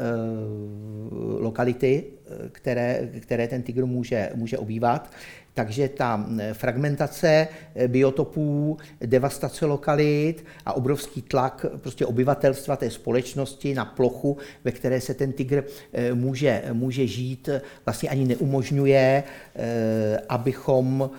lokality, 1.39 2.05
které, 2.53 3.09
které 3.21 3.49
ten 3.49 3.63
tygr 3.63 3.87
může, 3.87 4.31
může 4.35 4.59
obývat 4.59 5.11
takže 5.59 5.89
ta 5.89 6.27
fragmentace 6.53 7.49
e, 7.75 7.89
biotopů, 7.89 8.77
devastace 9.01 9.67
lokalit 9.67 10.45
a 10.67 10.73
obrovský 10.73 11.23
tlak 11.23 11.67
prostě 11.77 12.07
obyvatelstva 12.07 12.77
té 12.77 12.91
společnosti 12.91 13.75
na 13.75 13.85
plochu, 13.85 14.37
ve 14.65 14.73
které 14.73 15.01
se 15.01 15.15
ten 15.15 15.33
tygr 15.33 15.65
e, 15.93 16.15
může, 16.15 16.63
může 16.73 17.07
žít, 17.07 17.49
vlastně 17.87 18.09
ani 18.09 18.25
neumožňuje, 18.25 19.23
abychom 20.29 21.11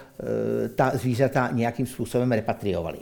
ta 0.75 0.91
zvířata 0.98 1.50
nějakým 1.51 1.86
způsobem 1.86 2.31
repatriovali. 2.31 2.98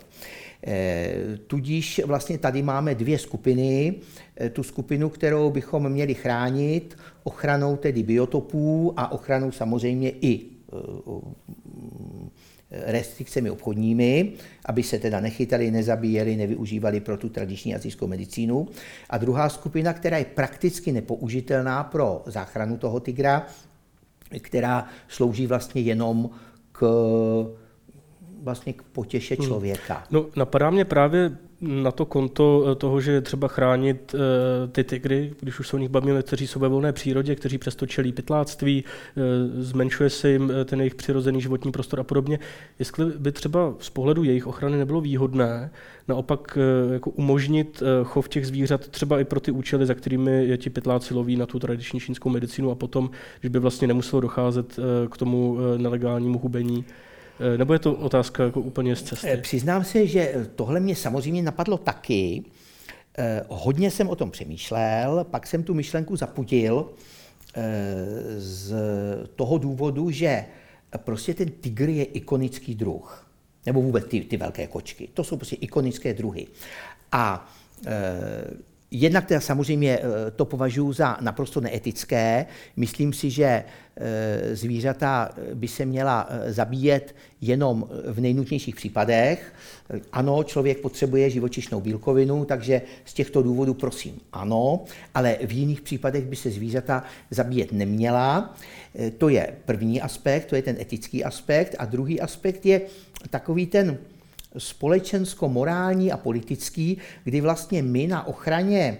Tudíž 1.47 2.01
vlastně 2.05 2.37
tady 2.37 2.61
máme 2.61 2.95
dvě 2.95 3.17
skupiny. 3.17 3.95
Tu 4.53 4.63
skupinu, 4.63 5.09
kterou 5.09 5.49
bychom 5.49 5.89
měli 5.89 6.13
chránit, 6.13 6.97
ochranou 7.23 7.77
tedy 7.77 8.03
biotopů 8.03 8.93
a 8.97 9.11
ochranou 9.11 9.51
samozřejmě 9.51 10.11
i 10.21 10.56
restrikcemi 12.71 13.49
obchodními, 13.49 14.33
aby 14.65 14.83
se 14.83 14.99
teda 14.99 15.19
nechytali, 15.19 15.71
nezabíjeli, 15.71 16.35
nevyužívali 16.35 16.99
pro 16.99 17.17
tu 17.17 17.29
tradiční 17.29 17.75
azijskou 17.75 18.07
medicínu. 18.07 18.67
A 19.09 19.17
druhá 19.17 19.49
skupina, 19.49 19.93
která 19.93 20.17
je 20.17 20.25
prakticky 20.25 20.91
nepoužitelná 20.91 21.83
pro 21.83 22.23
záchranu 22.25 22.77
toho 22.77 22.99
tygra, 22.99 23.45
která 24.39 24.87
slouží 25.07 25.47
vlastně 25.47 25.81
jenom 25.81 26.29
k 26.71 26.87
vlastně 28.43 28.73
k 28.73 28.81
potěše 28.81 29.35
hmm. 29.35 29.47
člověka. 29.47 29.93
Hmm. 29.93 30.05
No, 30.11 30.25
napadá 30.35 30.69
mě 30.69 30.85
právě 30.85 31.37
na 31.61 31.91
to 31.91 32.05
konto 32.05 32.65
eh, 32.67 32.75
toho, 32.75 33.01
že 33.01 33.21
třeba 33.21 33.47
chránit 33.47 34.13
uh, 34.13 34.19
ty 34.71 34.83
tygry, 34.83 35.33
když 35.39 35.59
už 35.59 35.73
o 35.73 35.77
nich 35.77 35.89
bavíme, 35.89 36.23
kteří 36.23 36.47
jsou 36.47 36.59
ve 36.59 36.67
volné 36.67 36.93
přírodě, 36.93 37.35
kteří 37.35 37.57
přesto 37.57 37.85
čelí 37.85 38.11
pytláctví, 38.11 38.83
uh, 38.83 39.23
zmenšuje 39.61 40.09
se 40.09 40.29
jim 40.29 40.53
ten 40.65 40.79
jejich 40.79 40.95
přirozený 40.95 41.41
životní 41.41 41.71
prostor 41.71 41.99
a 41.99 42.03
podobně. 42.03 42.39
Jestli 42.79 43.05
by 43.05 43.31
třeba 43.31 43.73
z 43.79 43.89
pohledu 43.89 44.23
jejich 44.23 44.47
ochrany 44.47 44.77
nebylo 44.77 45.01
výhodné 45.01 45.71
naopak 46.07 46.57
jako 46.93 47.09
umožnit 47.09 47.83
chov 48.03 48.29
těch 48.29 48.47
zvířat 48.47 48.87
třeba 48.87 49.19
i 49.19 49.23
pro 49.23 49.39
ty 49.39 49.51
účely, 49.51 49.85
za 49.85 49.93
kterými 49.93 50.45
je 50.45 50.57
ti 50.57 50.69
pytláci 50.69 51.13
loví 51.13 51.35
na 51.35 51.45
tu 51.45 51.59
tradiční 51.59 51.99
čínskou 51.99 52.29
medicínu 52.29 52.71
a 52.71 52.75
potom, 52.75 53.09
že 53.43 53.49
by 53.49 53.59
vlastně 53.59 53.87
nemuselo 53.87 54.21
docházet 54.21 54.79
k 55.11 55.17
tomu 55.17 55.57
nelegálnímu 55.77 56.39
hubení 56.39 56.85
Eh, 56.87 56.93
nebo 57.57 57.73
je 57.73 57.79
to 57.79 57.93
otázka 57.93 58.43
jako 58.43 58.61
úplně 58.61 58.95
z 58.95 59.03
cesty? 59.03 59.27
Eh, 59.29 59.37
přiznám 59.37 59.83
se, 59.83 60.07
že 60.07 60.47
tohle 60.55 60.79
mě 60.79 60.95
samozřejmě 60.95 61.41
napadlo 61.41 61.77
taky. 61.77 62.43
Eh, 63.17 63.43
hodně 63.49 63.91
jsem 63.91 64.09
o 64.09 64.15
tom 64.15 64.31
přemýšlel, 64.31 65.23
pak 65.31 65.47
jsem 65.47 65.63
tu 65.63 65.73
myšlenku 65.73 66.15
zapudil 66.15 66.89
z 68.37 68.75
toho 69.35 69.57
důvodu, 69.57 70.11
že 70.11 70.45
prostě 70.97 71.33
ten 71.33 71.49
tygr 71.49 71.89
je 71.89 72.03
ikonický 72.03 72.75
druh. 72.75 73.27
Nebo 73.65 73.81
vůbec 73.81 74.05
ty, 74.05 74.21
ty 74.21 74.37
velké 74.37 74.67
kočky. 74.67 75.09
To 75.13 75.23
jsou 75.23 75.35
prostě 75.35 75.55
ikonické 75.55 76.13
druhy. 76.13 76.47
A 77.11 77.49
Jednak 78.91 79.25
teda 79.25 79.39
samozřejmě 79.39 79.99
eh, 79.99 80.31
to 80.31 80.45
považuji 80.45 80.93
za 80.93 81.17
naprosto 81.21 81.61
neetické. 81.61 82.45
Myslím 82.75 83.13
si, 83.13 83.29
že 83.29 83.45
eh, 83.45 84.55
zvířata 84.55 85.29
by 85.53 85.67
se 85.67 85.85
měla 85.85 86.27
eh, 86.29 86.53
zabíjet 86.53 87.15
jenom 87.41 87.89
v 88.07 88.19
nejnutnějších 88.19 88.75
případech. 88.75 89.53
Ano, 90.11 90.43
člověk 90.43 90.77
potřebuje 90.81 91.29
živočišnou 91.29 91.81
bílkovinu, 91.81 92.45
takže 92.45 92.81
z 93.05 93.13
těchto 93.13 93.41
důvodů 93.41 93.73
prosím 93.73 94.19
ano, 94.33 94.83
ale 95.15 95.37
v 95.45 95.51
jiných 95.51 95.81
případech 95.81 96.25
by 96.25 96.35
se 96.35 96.49
zvířata 96.51 97.03
zabíjet 97.31 97.71
neměla. 97.71 98.55
To 99.17 99.29
je 99.29 99.53
první 99.65 100.01
aspekt, 100.01 100.45
to 100.45 100.55
je 100.55 100.61
ten 100.61 100.77
etický 100.79 101.23
aspekt. 101.23 101.75
A 101.79 101.85
druhý 101.85 102.21
aspekt 102.21 102.65
je 102.65 102.81
takový 103.29 103.65
ten, 103.65 103.97
společensko-morální 104.57 106.11
a 106.11 106.17
politický, 106.17 106.97
kdy 107.23 107.41
vlastně 107.41 107.83
my 107.83 108.07
na 108.07 108.27
ochraně 108.27 108.97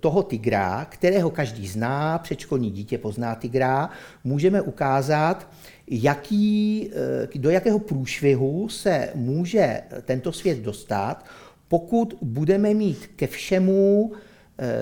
toho 0.00 0.22
tygra, 0.22 0.84
kterého 0.84 1.30
každý 1.30 1.68
zná, 1.68 2.18
předškolní 2.18 2.70
dítě 2.70 2.98
pozná 2.98 3.34
tygra, 3.34 3.90
můžeme 4.24 4.62
ukázat, 4.62 5.48
jaký, 5.90 6.90
eh, 7.34 7.38
do 7.38 7.50
jakého 7.50 7.78
průšvihu 7.78 8.68
se 8.68 9.08
může 9.14 9.80
tento 10.02 10.32
svět 10.32 10.58
dostat, 10.58 11.24
pokud 11.68 12.18
budeme 12.22 12.74
mít 12.74 13.06
ke 13.16 13.26
všemu 13.26 14.12
eh, 14.58 14.74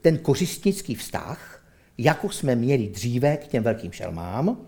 ten 0.00 0.18
kořistnický 0.18 0.94
vztah, 0.94 1.64
jako 1.98 2.30
jsme 2.30 2.56
měli 2.56 2.88
dříve 2.88 3.36
k 3.36 3.46
těm 3.46 3.62
velkým 3.62 3.92
šelmám, 3.92 4.67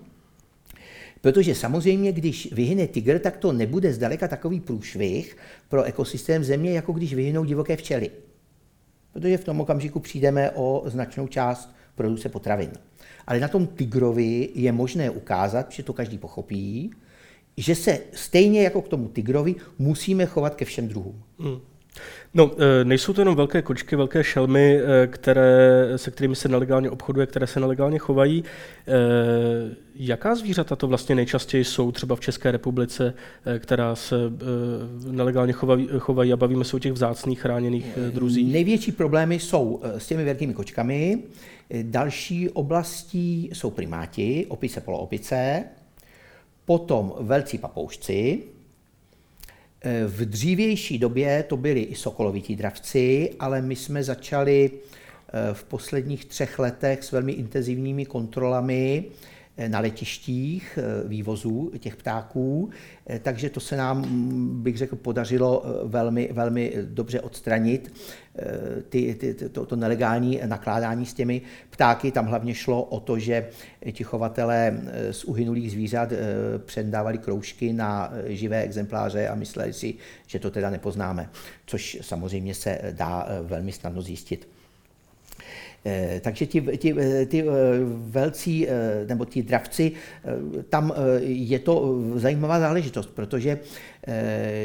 Protože 1.21 1.55
samozřejmě, 1.55 2.13
když 2.13 2.53
vyhyne 2.53 2.87
tygr, 2.87 3.19
tak 3.19 3.37
to 3.37 3.53
nebude 3.53 3.93
zdaleka 3.93 4.29
takový 4.29 4.61
průšvih 4.61 5.37
pro 5.69 5.83
ekosystém 5.83 6.45
země, 6.45 6.73
jako 6.73 6.93
když 6.93 7.15
vyhynou 7.15 7.45
divoké 7.45 7.77
včely. 7.77 8.11
Protože 9.13 9.39
v 9.39 9.45
tom 9.45 9.61
okamžiku 9.61 10.01
přijdeme 10.01 10.51
o 10.51 10.83
značnou 10.87 11.27
část 11.27 11.75
produkce 11.95 12.29
potravin. 12.29 12.71
Ale 13.27 13.41
na 13.41 13.49
tom 13.49 13.67
tygrovi 13.67 14.49
je 14.55 14.73
možné 14.73 15.11
ukázat, 15.11 15.73
že 15.73 15.83
to 15.83 15.93
každý 15.93 16.19
pochopí, 16.19 16.91
že 17.57 17.75
se 17.75 18.01
stejně 18.13 18.63
jako 18.63 18.83
k 18.83 18.89
tomu 18.89 19.09
tygrovi 19.09 19.55
musíme 19.79 20.27
chovat 20.27 20.55
ke 20.55 20.65
všem 20.65 20.89
druhům. 20.89 21.23
Hmm. 21.39 21.61
No, 22.35 22.51
e, 22.59 22.85
nejsou 22.85 23.13
to 23.13 23.21
jenom 23.21 23.35
velké 23.35 23.63
kočky, 23.63 23.97
velké 23.97 24.25
šelmy, 24.25 24.81
e, 24.81 25.07
které, 25.07 25.79
se 25.97 26.11
kterými 26.11 26.37
se 26.37 26.49
nelegálně 26.49 26.91
obchoduje, 26.91 27.27
které 27.27 27.47
se 27.47 27.61
nelegálně 27.61 27.99
chovají. 27.99 28.45
E, 28.45 28.95
jaká 29.95 30.35
zvířata 30.35 30.77
to 30.77 30.87
vlastně 30.87 31.15
nejčastěji 31.15 31.65
jsou 31.65 31.93
třeba 31.93 32.17
v 32.17 32.21
České 32.21 32.51
republice, 32.51 33.15
která 33.59 33.95
se 33.95 34.17
nelegálně 35.11 35.53
chovají, 35.53 35.89
chovají 35.99 36.33
a 36.33 36.37
bavíme 36.37 36.65
se 36.65 36.77
o 36.77 36.79
těch 36.79 36.93
vzácných 36.93 37.41
chráněných 37.41 37.99
druzích? 38.11 38.53
Největší 38.53 38.93
problémy 38.93 39.39
jsou 39.39 39.81
s 39.85 40.07
těmi 40.07 40.25
velkými 40.25 40.55
kočkami. 40.55 41.23
Další 41.83 42.49
oblastí 42.49 43.51
jsou 43.53 43.71
primáti, 43.71 44.47
opice, 44.49 44.81
poloopice, 44.81 45.65
potom 46.65 47.15
velcí 47.21 47.59
papoušci, 47.59 48.43
v 50.07 50.25
dřívější 50.25 50.99
době 50.99 51.43
to 51.43 51.57
byli 51.57 51.81
i 51.81 51.95
sokolovití 51.95 52.57
dravci, 52.57 53.31
ale 53.39 53.63
my 53.63 53.77
jsme 53.77 54.05
začali 54.05 54.71
eh, 54.71 55.55
v 55.55 55.65
posledních 55.65 56.25
třech 56.25 56.59
letech 56.59 57.05
s 57.05 57.13
velmi 57.13 57.33
intenzivními 57.33 58.07
kontrolami. 58.07 59.05
Eh, 59.05 59.40
na 59.69 59.81
letištích 59.81 60.79
eh, 60.79 61.09
vývozů 61.09 61.73
těch 61.79 61.97
ptáků, 61.97 62.71
eh, 63.07 63.19
takže 63.19 63.51
to 63.51 63.61
se 63.61 63.77
nám, 63.77 63.99
mm, 63.99 64.63
bych 64.63 64.77
řekl, 64.77 64.97
podařilo 64.97 65.65
velmi, 65.85 66.29
velmi 66.33 66.73
dobře 66.85 67.21
odstranit 67.21 67.93
ty, 68.89 69.15
ty, 69.15 69.35
to, 69.35 69.67
to 69.67 69.77
nelegální 69.77 70.41
nakládání 70.47 71.07
s 71.07 71.15
těmi 71.15 71.43
ptáky. 71.71 72.13
Tam 72.13 72.27
hlavně 72.27 72.55
šlo 72.55 72.83
o 72.83 73.01
to, 73.01 73.19
že 73.19 73.49
ti 73.93 74.05
chovatelé 74.05 74.81
z 75.11 75.25
uhynulých 75.25 75.71
zvířat 75.71 76.13
předávali 76.59 77.19
kroužky 77.19 77.73
na 77.73 78.13
živé 78.27 78.63
exempláře 78.63 79.29
a 79.29 79.35
mysleli 79.35 79.73
si, 79.73 79.95
že 80.27 80.39
to 80.39 80.51
teda 80.51 80.71
nepoznáme, 80.71 81.31
což 81.67 81.99
samozřejmě 82.01 82.55
se 82.55 82.79
dá 82.91 83.29
velmi 83.43 83.73
snadno 83.73 84.03
zjistit. 84.03 84.49
Eh, 85.85 86.21
takže 86.21 86.47
ti, 86.47 86.61
ti, 86.77 86.95
eh, 87.01 87.27
ti 87.27 87.41
eh, 87.41 87.47
velcí 88.13 88.67
nebo 89.09 89.25
ti 89.25 89.43
dravci, 89.43 89.93
tam 90.69 90.93
je 91.21 91.59
to 91.59 92.03
zajímavá 92.15 92.61
záležitost, 92.61 93.11
protože 93.15 93.59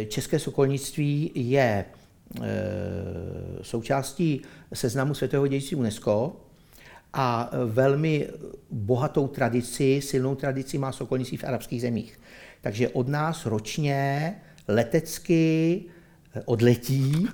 české 0.08 0.39
sokolnictví 0.39 1.32
je 1.36 1.86
součástí 3.62 4.41
seznamu 4.73 5.13
světového 5.13 5.47
dějství 5.47 5.78
UNESCO 5.78 6.36
a 7.13 7.51
velmi 7.65 8.28
bohatou 8.71 9.28
tradici, 9.28 10.01
silnou 10.04 10.36
tradici 10.36 10.78
má 10.78 10.91
sokolnictví 10.91 11.38
v 11.38 11.43
arabských 11.43 11.82
zemích. 11.82 12.19
Takže 12.62 12.89
od 12.89 13.08
nás 13.08 13.45
ročně 13.45 14.36
letecky 14.67 15.82
odletí 16.45 17.28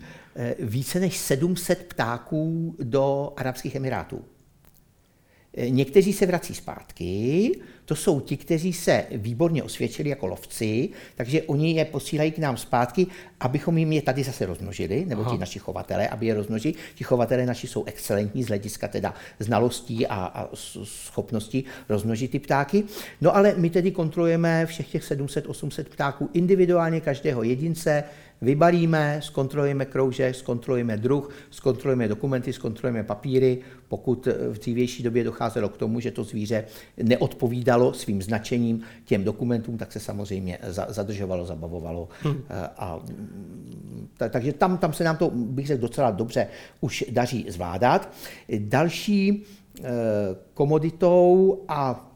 více 0.59 0.99
než 0.99 1.17
700 1.17 1.83
ptáků 1.83 2.75
do 2.79 3.33
Arabských 3.37 3.75
Emirátů. 3.75 4.25
Eh, 5.53 5.69
někteří 5.69 6.13
se 6.13 6.25
vrací 6.25 6.55
zpátky, 6.55 7.51
to 7.85 7.95
jsou 7.95 8.19
ti, 8.19 8.37
kteří 8.37 8.73
se 8.73 9.05
výborně 9.11 9.63
osvědčili 9.63 10.09
jako 10.09 10.27
lovci, 10.27 10.89
takže 11.15 11.41
oni 11.41 11.71
je 11.71 11.85
posílají 11.85 12.31
k 12.31 12.37
nám 12.37 12.57
zpátky, 12.57 13.07
abychom 13.39 13.77
jim 13.77 13.91
je 13.91 14.01
tady 14.01 14.23
zase 14.23 14.45
rozmnožili, 14.45 15.05
nebo 15.05 15.21
Aha. 15.21 15.31
ti 15.31 15.37
naši 15.37 15.59
chovatele, 15.59 16.07
aby 16.07 16.25
je 16.25 16.33
rozmnožili. 16.33 16.75
Ti 16.95 17.03
chovatele 17.03 17.45
naši 17.45 17.67
jsou 17.67 17.83
excelentní 17.83 18.43
z 18.43 18.47
hlediska 18.47 18.87
teda 18.87 19.13
znalostí 19.39 20.07
a, 20.07 20.15
a 20.15 20.49
schopností 20.83 21.65
rozmnožit 21.89 22.31
ty 22.31 22.39
ptáky. 22.39 22.83
No 23.21 23.35
ale 23.35 23.53
my 23.57 23.69
tedy 23.69 23.91
kontrolujeme 23.91 24.65
všech 24.65 24.87
těch 24.87 25.11
700-800 25.11 25.83
ptáků 25.83 26.29
individuálně 26.33 27.01
každého 27.01 27.43
jedince, 27.43 28.03
vybalíme, 28.41 29.19
zkontrolujeme 29.23 29.85
kroužek, 29.85 30.35
zkontrolujeme 30.35 30.97
druh, 30.97 31.29
zkontrolujeme 31.49 32.07
dokumenty, 32.07 32.53
zkontrolujeme 32.53 33.03
papíry. 33.03 33.59
Pokud 33.87 34.27
v 34.49 34.57
dřívější 34.57 35.03
době 35.03 35.23
docházelo 35.23 35.69
k 35.69 35.77
tomu, 35.77 35.99
že 35.99 36.11
to 36.11 36.23
zvíře 36.23 36.65
neodpovídalo 36.97 37.93
svým 37.93 38.21
značením 38.21 38.81
těm 39.05 39.23
dokumentům, 39.23 39.77
tak 39.77 39.91
se 39.91 39.99
samozřejmě 39.99 40.57
zadržovalo, 40.87 41.45
zabavovalo. 41.45 42.09
Hmm. 42.21 42.41
A, 42.77 42.99
takže 44.29 44.53
tam, 44.53 44.77
tam 44.77 44.93
se 44.93 45.03
nám 45.03 45.17
to, 45.17 45.29
bych 45.29 45.67
řekl, 45.67 45.81
docela 45.81 46.11
dobře 46.11 46.47
už 46.81 47.05
daří 47.09 47.45
zvládat. 47.49 48.13
Další 48.59 49.43
eh, 49.79 49.89
komoditou 50.53 51.63
a 51.67 52.10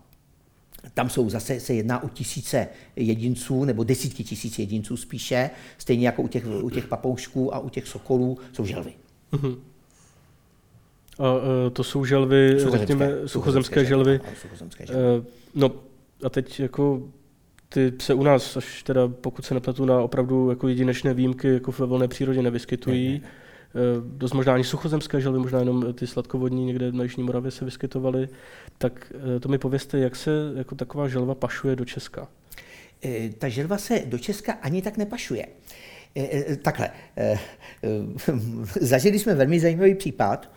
tam 0.95 1.09
jsou 1.09 1.29
zase, 1.29 1.59
se 1.59 1.73
jedná 1.73 2.03
o 2.03 2.09
tisíce 2.09 2.67
jedinců, 2.95 3.65
nebo 3.65 3.83
desítky 3.83 4.23
tisíc 4.23 4.59
jedinců 4.59 4.97
spíše, 4.97 5.49
stejně 5.77 6.05
jako 6.05 6.21
u 6.21 6.27
těch, 6.27 6.45
u 6.61 6.69
těch 6.69 6.87
papoušků 6.87 7.55
a 7.55 7.59
u 7.59 7.69
těch 7.69 7.87
sokolů 7.87 8.37
jsou 8.53 8.65
želvy. 8.65 8.93
Uh-huh. 9.33 9.57
A 11.19 11.33
uh, 11.33 11.39
to 11.73 11.83
jsou 11.83 12.05
želvy, 12.05 12.49
suchozemské, 12.49 12.77
řekněme, 12.77 13.05
suchozemské, 13.07 13.29
suchozemské 13.29 13.85
želvy. 13.85 14.19
Suchozemské 14.41 14.85
želvy. 14.85 15.19
Uh, 15.19 15.25
no 15.55 15.71
a 16.23 16.29
teď 16.29 16.59
jako 16.59 17.01
ty 17.69 17.93
se 17.99 18.13
u 18.13 18.23
nás, 18.23 18.57
až 18.57 18.83
teda 18.83 19.07
pokud 19.07 19.45
se 19.45 19.53
nepletu 19.53 19.85
na 19.85 20.01
opravdu 20.01 20.49
jako 20.49 20.67
jedinečné 20.67 21.13
výjimky, 21.13 21.47
jako 21.47 21.71
ve 21.71 21.85
volné 21.85 22.07
přírodě 22.07 22.41
nevyskytují. 22.41 23.07
Ne, 23.09 23.13
ne, 23.13 23.23
ne. 23.23 23.29
Eh, 23.75 24.01
dost 24.03 24.33
možná 24.33 24.53
ani 24.53 24.63
suchozemské 24.63 25.21
želvy, 25.21 25.39
možná 25.39 25.59
jenom 25.59 25.93
ty 25.93 26.07
sladkovodní 26.07 26.65
někde 26.65 26.91
na 26.91 27.03
Jižní 27.03 27.23
Moravě 27.23 27.51
se 27.51 27.65
vyskytovaly, 27.65 28.29
tak 28.77 29.13
eh, 29.35 29.39
to 29.39 29.49
mi 29.49 29.57
pověste, 29.57 29.99
jak 29.99 30.15
se 30.15 30.31
jako 30.55 30.75
taková 30.75 31.07
želva 31.07 31.35
pašuje 31.35 31.75
do 31.75 31.85
Česka? 31.85 32.27
Eh, 33.03 33.29
ta 33.29 33.49
želva 33.49 33.77
se 33.77 34.03
do 34.05 34.17
Česka 34.19 34.53
ani 34.53 34.81
tak 34.81 34.97
nepašuje. 34.97 35.47
Takhle, 36.61 36.89
zažili 38.81 39.19
jsme 39.19 39.35
velmi 39.35 39.59
zajímavý 39.59 39.95
případ, 39.95 40.51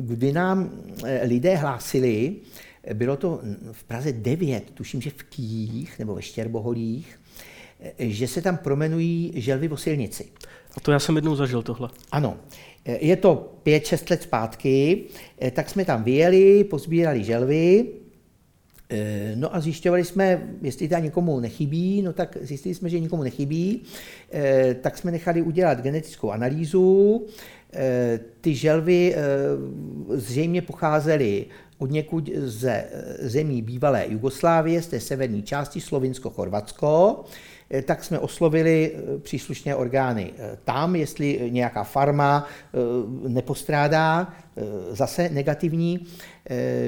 kdy 0.00 0.32
nám 0.32 0.70
lidé 1.22 1.56
hlásili, 1.56 2.36
bylo 2.94 3.16
to 3.16 3.40
v 3.72 3.84
Praze 3.84 4.12
9, 4.12 4.70
tuším, 4.70 5.00
že 5.00 5.10
v 5.10 5.22
Kýjích 5.22 5.98
nebo 5.98 6.14
ve 6.14 6.22
Štěrboholích, 6.22 7.18
že 7.98 8.28
se 8.28 8.42
tam 8.42 8.56
promenují 8.56 9.32
želvy 9.36 9.68
o 9.68 9.76
silnici. 9.76 10.24
A 10.76 10.80
to 10.80 10.92
já 10.92 10.98
jsem 10.98 11.16
jednou 11.16 11.36
zažil 11.36 11.62
tohle. 11.62 11.88
Ano. 12.12 12.36
Je 13.00 13.16
to 13.16 13.54
5-6 13.64 14.10
let 14.10 14.22
zpátky, 14.22 15.04
tak 15.52 15.70
jsme 15.70 15.84
tam 15.84 16.04
vyjeli, 16.04 16.64
pozbírali 16.64 17.24
želvy, 17.24 17.86
No 19.34 19.56
a 19.56 19.60
zjišťovali 19.60 20.04
jsme, 20.04 20.48
jestli 20.62 20.88
to 20.88 20.98
někomu 20.98 21.40
nechybí, 21.40 22.02
no 22.02 22.12
tak 22.12 22.36
zjistili 22.40 22.74
jsme, 22.74 22.88
že 22.88 23.00
nikomu 23.00 23.22
nechybí, 23.22 23.82
tak 24.80 24.98
jsme 24.98 25.10
nechali 25.10 25.42
udělat 25.42 25.80
genetickou 25.80 26.30
analýzu. 26.30 27.26
Ty 28.40 28.54
želvy 28.54 29.14
zřejmě 30.10 30.62
pocházely 30.62 31.46
od 31.78 31.90
někud 31.90 32.30
ze 32.36 32.84
zemí 33.20 33.62
bývalé 33.62 34.06
Jugoslávie, 34.08 34.82
z 34.82 34.86
té 34.86 35.00
severní 35.00 35.42
části 35.42 35.80
Slovinsko-Chorvatsko. 35.80 37.16
Eh, 37.70 37.82
tak 37.82 38.04
jsme 38.04 38.18
oslovili 38.18 38.92
eh, 38.94 39.18
příslušné 39.18 39.74
orgány. 39.74 40.32
Eh, 40.38 40.58
tam, 40.64 40.96
jestli 40.96 41.48
nějaká 41.48 41.84
farma 41.84 42.46
nepostrádá 43.28 44.34
zase 44.90 45.28
negativní 45.28 46.06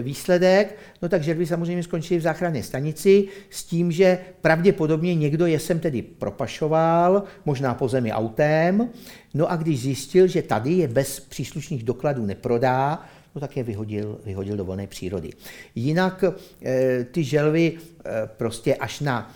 výsledek, 0.02 0.78
no 1.02 1.08
tak 1.08 1.22
želvy 1.22 1.46
samozřejmě 1.46 1.82
skončily 1.82 2.20
v 2.20 2.22
záchranné 2.22 2.62
stanici 2.62 3.28
s 3.50 3.64
tím, 3.64 3.92
že 3.92 4.18
pravděpodobně 4.40 5.14
někdo 5.14 5.46
je 5.46 5.58
sem 5.58 5.80
tedy 5.80 6.02
propašoval, 6.02 7.22
možná 7.44 7.74
po 7.74 7.88
zemi 7.88 8.12
autem, 8.12 8.88
no 9.34 9.50
a 9.50 9.56
když 9.56 9.80
zjistil, 9.80 10.26
že 10.26 10.42
tady 10.42 10.72
je 10.72 10.88
bez 10.88 11.20
příslušných 11.20 11.82
dokladů 11.82 12.26
neprodá, 12.26 13.04
no 13.34 13.40
tak 13.40 13.56
je 13.56 13.62
vyhodil, 13.62 14.20
vyhodil 14.24 14.56
do 14.56 14.64
volné 14.64 14.86
přírody. 14.86 15.30
Jinak 15.74 16.24
ty 17.12 17.24
želvy 17.24 17.72
prostě 18.36 18.74
až 18.74 19.00
na 19.00 19.34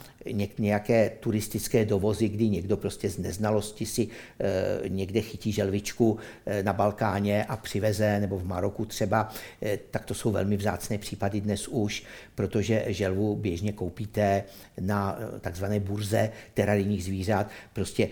nějaké 0.59 1.11
turistické 1.21 1.85
dovozy, 1.85 2.29
kdy 2.29 2.49
někdo 2.49 2.77
prostě 2.77 3.11
z 3.11 3.19
neznalosti 3.19 3.87
si 3.87 4.09
e, 4.41 4.89
někde 4.89 5.21
chytí 5.21 5.53
želvičku 5.53 6.19
e, 6.47 6.63
na 6.63 6.73
Balkáně 6.73 7.45
a 7.45 7.57
přiveze, 7.57 8.21
nebo 8.21 8.39
v 8.39 8.45
Maroku 8.45 8.85
třeba, 8.85 9.33
e, 9.63 9.79
tak 9.91 10.05
to 10.05 10.15
jsou 10.15 10.33
velmi 10.33 10.57
vzácné 10.57 10.99
případy 10.99 11.41
dnes 11.41 11.69
už, 11.69 12.05
protože 12.35 12.85
želvu 12.87 13.37
běžně 13.37 13.73
koupíte 13.73 14.45
na 14.81 15.19
takzvané 15.41 15.81
burze 15.81 16.31
terarijních 16.55 17.05
zvířat. 17.05 17.47
Prostě 17.73 18.09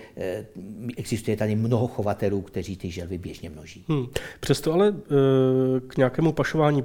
existuje 0.97 1.37
tady 1.37 1.57
mnoho 1.57 1.87
chovatelů, 1.87 2.41
kteří 2.41 2.77
ty 2.77 2.91
želvy 2.91 3.19
běžně 3.19 3.51
množí. 3.51 3.85
Hmm. 3.89 4.07
Přesto 4.41 4.73
ale 4.73 4.95
k 5.87 5.97
nějakému 5.97 6.33
pašování 6.33 6.85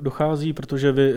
dochází, 0.00 0.52
protože 0.52 0.92
vy 0.92 1.14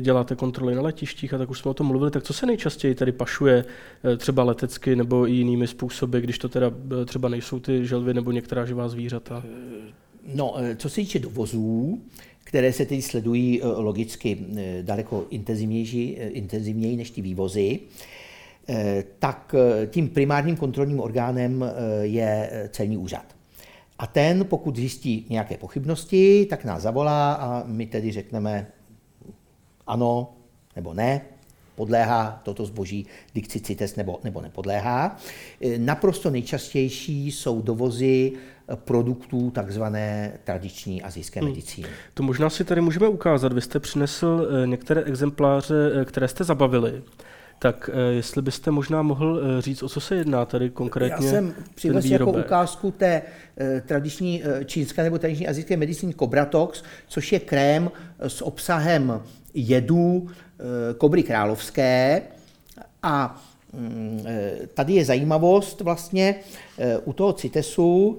děláte 0.00 0.36
kontroly 0.36 0.74
na 0.74 0.82
letištích 0.82 1.34
a 1.34 1.38
tak 1.38 1.50
už 1.50 1.58
jsme 1.58 1.70
o 1.70 1.74
tom 1.74 1.86
mluvili, 1.86 2.10
tak 2.10 2.22
co 2.22 2.32
se 2.32 2.46
nejčastěji 2.54 2.94
tady 2.94 3.12
pašuje 3.12 3.64
eh, 4.04 4.16
třeba 4.16 4.42
letecky 4.44 4.96
nebo 4.96 5.28
i 5.28 5.32
jinými 5.32 5.66
způsoby, 5.66 6.18
když 6.18 6.38
to 6.38 6.48
teda 6.48 6.70
eh, 7.02 7.04
třeba 7.04 7.28
nejsou 7.28 7.60
ty 7.60 7.86
želvy 7.86 8.14
nebo 8.14 8.32
některá 8.32 8.66
živá 8.66 8.88
zvířata? 8.88 9.42
Eh, 9.46 9.92
no, 10.34 10.54
co 10.76 10.88
se 10.88 10.94
týče 10.94 11.18
dovozů, 11.18 12.02
které 12.44 12.72
se 12.72 12.86
teď 12.86 13.04
sledují 13.04 13.60
logicky 13.62 14.38
daleko 14.82 15.26
intenzivnější, 15.30 16.10
intenzivněji 16.10 16.96
než 16.96 17.10
ty 17.10 17.22
vývozy, 17.22 17.80
tak 19.18 19.54
tím 19.90 20.08
primárním 20.08 20.56
kontrolním 20.56 21.00
orgánem 21.00 21.64
je 22.02 22.50
celní 22.72 22.96
úřad. 22.96 23.24
A 23.98 24.06
ten, 24.06 24.44
pokud 24.44 24.76
zjistí 24.76 25.26
nějaké 25.30 25.56
pochybnosti, 25.56 26.46
tak 26.50 26.64
nás 26.64 26.82
zavolá 26.82 27.32
a 27.32 27.62
my 27.66 27.86
tedy 27.86 28.12
řekneme 28.12 28.66
ano 29.86 30.32
nebo 30.76 30.94
ne, 30.94 31.20
podléhá 31.74 32.40
toto 32.44 32.66
zboží 32.66 33.06
dikci 33.34 33.60
CITES 33.60 33.96
nebo, 33.96 34.20
nebo 34.24 34.40
nepodléhá. 34.40 35.16
E, 35.60 35.78
naprosto 35.78 36.30
nejčastější 36.30 37.32
jsou 37.32 37.62
dovozy 37.62 38.32
produktů 38.74 39.50
takzvané 39.50 40.32
tradiční 40.44 41.02
azijské 41.02 41.40
hmm. 41.40 41.48
medicíny. 41.48 41.88
To 42.14 42.22
možná 42.22 42.50
si 42.50 42.64
tady 42.64 42.80
můžeme 42.80 43.08
ukázat. 43.08 43.52
Vy 43.52 43.60
jste 43.60 43.80
přinesl 43.80 44.48
e, 44.62 44.66
některé 44.66 45.02
exempláře, 45.02 45.92
e, 46.00 46.04
které 46.04 46.28
jste 46.28 46.44
zabavili. 46.44 47.02
Tak 47.58 47.90
jestli 48.10 48.42
byste 48.42 48.70
možná 48.70 49.02
mohl 49.02 49.42
říct, 49.62 49.82
o 49.82 49.88
co 49.88 50.00
se 50.00 50.14
jedná 50.14 50.44
tady 50.44 50.70
konkrétně? 50.70 51.26
Já 51.26 51.32
jsem 51.32 51.54
přinesl 51.74 52.12
jako 52.12 52.32
ukázku 52.32 52.90
té 52.90 53.22
tradiční 53.86 54.42
čínské 54.64 55.02
nebo 55.02 55.18
tradiční 55.18 55.48
azijské 55.48 55.76
medicíny 55.76 56.14
Cobratox, 56.14 56.82
což 57.06 57.32
je 57.32 57.40
krém 57.40 57.90
s 58.18 58.42
obsahem 58.42 59.22
jedů 59.54 60.28
kobry 60.98 61.22
královské. 61.22 62.22
A 63.02 63.42
mm, 63.72 64.22
eh, 64.26 64.66
tady 64.74 64.92
je 64.92 65.04
zajímavost 65.04 65.80
vlastně 65.80 66.34
eh, 66.78 66.98
u 66.98 67.12
toho 67.12 67.32
CITESu, 67.32 68.18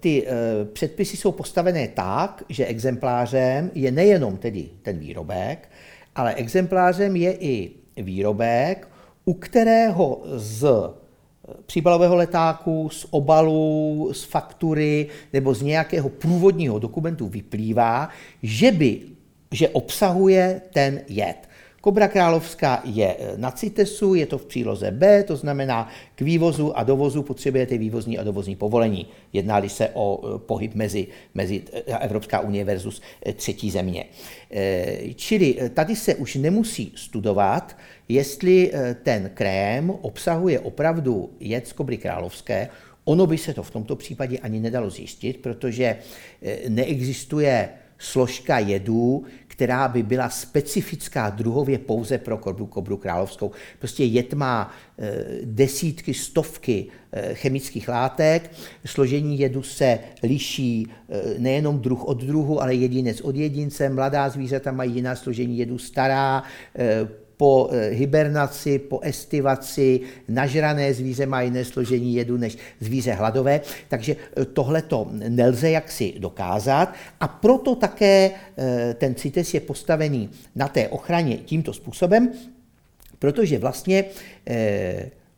ty 0.00 0.26
předpisy 0.72 1.16
jsou 1.16 1.32
postavené 1.32 1.88
tak, 1.88 2.44
že 2.48 2.66
exemplářem 2.66 3.70
je 3.74 3.92
nejenom 3.92 4.36
tedy 4.36 4.68
ten 4.82 4.98
výrobek, 4.98 5.68
ale 6.14 6.34
exemplářem 6.34 7.16
je 7.16 7.32
i 7.32 7.70
výrobek, 7.96 8.88
u 9.24 9.34
kterého 9.34 10.22
z 10.36 10.66
příbalového 11.66 12.16
letáku, 12.16 12.88
z 12.92 13.06
obalu, 13.10 14.10
z 14.12 14.24
faktury 14.24 15.06
nebo 15.32 15.54
z 15.54 15.62
nějakého 15.62 16.08
průvodního 16.08 16.78
dokumentu 16.78 17.28
vyplývá, 17.28 18.08
že 18.42 18.72
by 18.72 19.00
že 19.52 19.68
obsahuje 19.68 20.62
ten 20.72 21.00
jed. 21.08 21.52
Kobra 21.82 22.08
královská 22.08 22.82
je 22.84 23.16
e, 23.18 23.36
na 23.36 23.50
CITESu, 23.50 24.14
je 24.14 24.26
to 24.26 24.38
v 24.38 24.46
příloze 24.46 24.90
B, 24.90 25.22
to 25.22 25.36
znamená 25.36 25.88
k 26.14 26.20
vývozu 26.20 26.78
a 26.78 26.82
dovozu 26.82 27.22
potřebujete 27.22 27.78
vývozní 27.78 28.18
a 28.18 28.22
dovozní 28.22 28.56
povolení. 28.56 29.06
Jedná 29.32 29.68
se 29.68 29.90
o 29.94 30.22
e, 30.22 30.38
pohyb 30.38 30.74
mezi, 30.74 31.06
mezi 31.34 31.62
e, 31.72 31.98
Evropská 31.98 32.40
unie 32.40 32.64
versus 32.64 33.02
třetí 33.34 33.70
země. 33.70 34.04
Čili 35.14 35.58
tady 35.74 35.96
se 35.96 36.14
už 36.14 36.34
nemusí 36.34 36.92
studovat, 36.96 37.76
jestli 38.08 38.72
ten 39.02 39.30
krém 39.34 39.90
obsahuje 39.90 40.60
opravdu 40.60 41.30
jed 41.40 41.68
z 41.68 41.72
kobry 41.72 41.98
královské, 41.98 42.68
Ono 43.04 43.26
by 43.26 43.38
se 43.38 43.54
to 43.54 43.62
v 43.62 43.70
tomto 43.70 43.96
případě 43.96 44.38
ani 44.38 44.60
nedalo 44.60 44.90
zjistit, 44.90 45.42
protože 45.42 45.96
neexistuje 46.68 47.68
složka 48.02 48.58
jedů, 48.58 49.24
která 49.52 49.88
by 49.88 50.02
byla 50.02 50.28
specifická 50.28 51.30
druhově 51.30 51.78
pouze 51.78 52.18
pro 52.18 52.38
kobru, 52.38 52.66
kobru 52.66 52.96
královskou. 52.96 53.50
Prostě 53.78 54.04
jed 54.04 54.34
má 54.34 54.74
e, 54.98 55.12
desítky, 55.44 56.14
stovky 56.14 56.86
e, 57.12 57.34
chemických 57.34 57.88
látek, 57.88 58.50
složení 58.84 59.38
jedu 59.38 59.62
se 59.62 59.98
liší 60.22 60.86
e, 61.08 61.38
nejenom 61.38 61.80
druh 61.80 62.04
od 62.04 62.24
druhu, 62.24 62.62
ale 62.62 62.74
jedinec 62.74 63.20
od 63.20 63.36
jedince, 63.36 63.88
mladá 63.88 64.28
zvířata 64.28 64.72
mají 64.72 64.94
jiná 64.94 65.16
složení 65.16 65.58
jedu, 65.58 65.78
stará, 65.78 66.42
po 67.42 67.68
eh, 67.72 67.90
hibernaci, 67.98 68.78
po 68.78 69.00
estivaci, 69.02 70.00
nažrané 70.28 70.94
zvíře 70.94 71.26
má 71.26 71.42
jiné 71.42 71.64
složení 71.64 72.14
jedu 72.14 72.36
než 72.36 72.58
zvíře 72.80 73.12
hladové, 73.12 73.60
takže 73.88 74.16
eh, 74.16 74.44
tohle 74.44 74.82
to 74.82 75.10
nelze 75.10 75.70
jaksi 75.70 76.14
dokázat 76.18 76.94
a 77.20 77.28
proto 77.28 77.74
také 77.74 78.30
eh, 78.30 78.94
ten 78.94 79.14
CITES 79.14 79.54
je 79.54 79.60
postavený 79.60 80.30
na 80.54 80.68
té 80.68 80.88
ochraně 80.88 81.36
tímto 81.36 81.72
způsobem, 81.72 82.30
protože 83.18 83.58
vlastně 83.58 84.04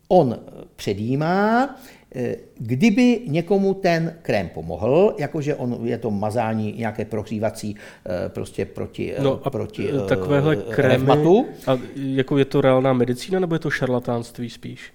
on 0.08 0.38
předjímá, 0.76 1.76
Eh, 2.16 2.36
kdyby 2.58 3.20
někomu 3.26 3.74
ten 3.74 4.14
krém 4.22 4.48
pomohl, 4.48 5.14
jakože 5.18 5.54
on 5.54 5.86
je 5.86 5.98
to 5.98 6.10
mazání 6.10 6.74
nějaké 6.78 7.04
prohřívací 7.04 7.76
eh, 7.76 8.28
prostě 8.28 8.64
proti, 8.64 9.14
eh, 9.16 9.22
no 9.22 9.40
a 9.44 9.50
proti 9.50 9.88
takovéhle 10.08 10.56
krémy, 10.56 10.94
revmatu. 10.94 11.46
A 11.66 11.78
jako 11.96 12.38
je 12.38 12.44
to 12.44 12.60
reálná 12.60 12.92
medicína 12.92 13.40
nebo 13.40 13.54
je 13.54 13.58
to 13.58 13.70
šarlatánství 13.70 14.50
spíš? 14.50 14.92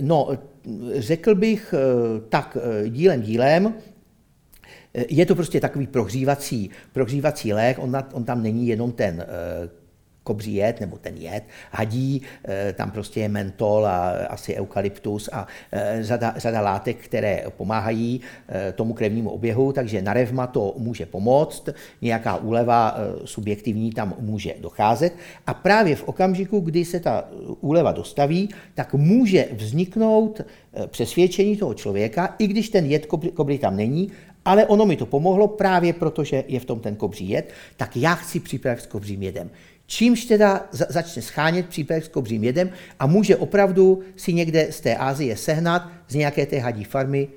No, 0.00 0.28
řekl 0.94 1.34
bych 1.34 1.74
tak 2.28 2.56
dílem 2.88 3.22
dílem, 3.22 3.74
je 5.08 5.26
to 5.26 5.34
prostě 5.34 5.60
takový 5.60 5.86
prohřívací, 5.86 6.70
prohřívací 6.92 7.52
lék, 7.52 7.78
on, 7.78 7.90
na, 7.90 8.08
on 8.12 8.24
tam 8.24 8.42
není 8.42 8.68
jenom 8.68 8.92
ten 8.92 9.26
kobří 10.24 10.54
jed, 10.54 10.80
nebo 10.80 10.98
ten 10.98 11.16
jed, 11.16 11.44
hadí, 11.70 12.22
eh, 12.44 12.72
tam 12.72 12.90
prostě 12.90 13.20
je 13.20 13.28
mentol 13.28 13.86
a 13.86 14.10
asi 14.10 14.56
eukalyptus 14.56 15.28
a 15.32 15.46
eh, 15.72 15.98
řada, 16.00 16.34
řada 16.36 16.60
látek, 16.60 16.96
které 16.96 17.44
pomáhají 17.56 18.20
eh, 18.48 18.72
tomu 18.72 18.94
krevnímu 18.94 19.30
oběhu, 19.30 19.72
takže 19.72 20.02
na 20.02 20.12
revma 20.12 20.46
to 20.46 20.74
může 20.78 21.06
pomoct, 21.06 21.68
nějaká 22.02 22.36
úleva 22.36 22.96
subjektivní 23.24 23.92
tam 23.92 24.14
může 24.18 24.54
docházet 24.60 25.12
a 25.46 25.54
právě 25.54 25.96
v 25.96 26.08
okamžiku, 26.08 26.60
kdy 26.60 26.84
se 26.84 27.00
ta 27.00 27.24
úleva 27.60 27.92
dostaví, 27.92 28.48
tak 28.74 28.94
může 28.94 29.48
vzniknout 29.52 30.40
přesvědčení 30.86 31.56
toho 31.56 31.74
člověka, 31.74 32.34
i 32.38 32.46
když 32.46 32.68
ten 32.68 32.86
jed 32.86 33.06
kobry 33.06 33.58
tam 33.58 33.76
není, 33.76 34.12
ale 34.44 34.66
ono 34.66 34.86
mi 34.86 34.96
to 34.96 35.06
pomohlo 35.06 35.48
právě 35.48 35.92
proto, 35.92 36.24
že 36.24 36.44
je 36.48 36.60
v 36.60 36.64
tom 36.64 36.80
ten 36.80 36.96
kobří 36.96 37.28
jed, 37.28 37.52
tak 37.76 37.96
já 37.96 38.14
chci 38.14 38.40
přípravek 38.40 38.80
s 38.80 38.86
kobřím 38.86 39.22
jedem. 39.22 39.50
Čímž 39.86 40.24
teda 40.24 40.68
začne 40.72 41.22
schánět 41.22 41.68
přípravek 41.68 42.04
s 42.04 42.08
kobřím 42.08 42.44
jedem 42.44 42.70
a 42.98 43.06
může 43.06 43.36
opravdu 43.36 44.02
si 44.16 44.32
někde 44.32 44.72
z 44.72 44.80
té 44.80 44.96
Ázie 44.96 45.36
sehnat 45.36 45.88
z 46.08 46.14
nějaké 46.14 46.46
té 46.46 46.58
hadí 46.58 46.84
farmy. 46.84 47.28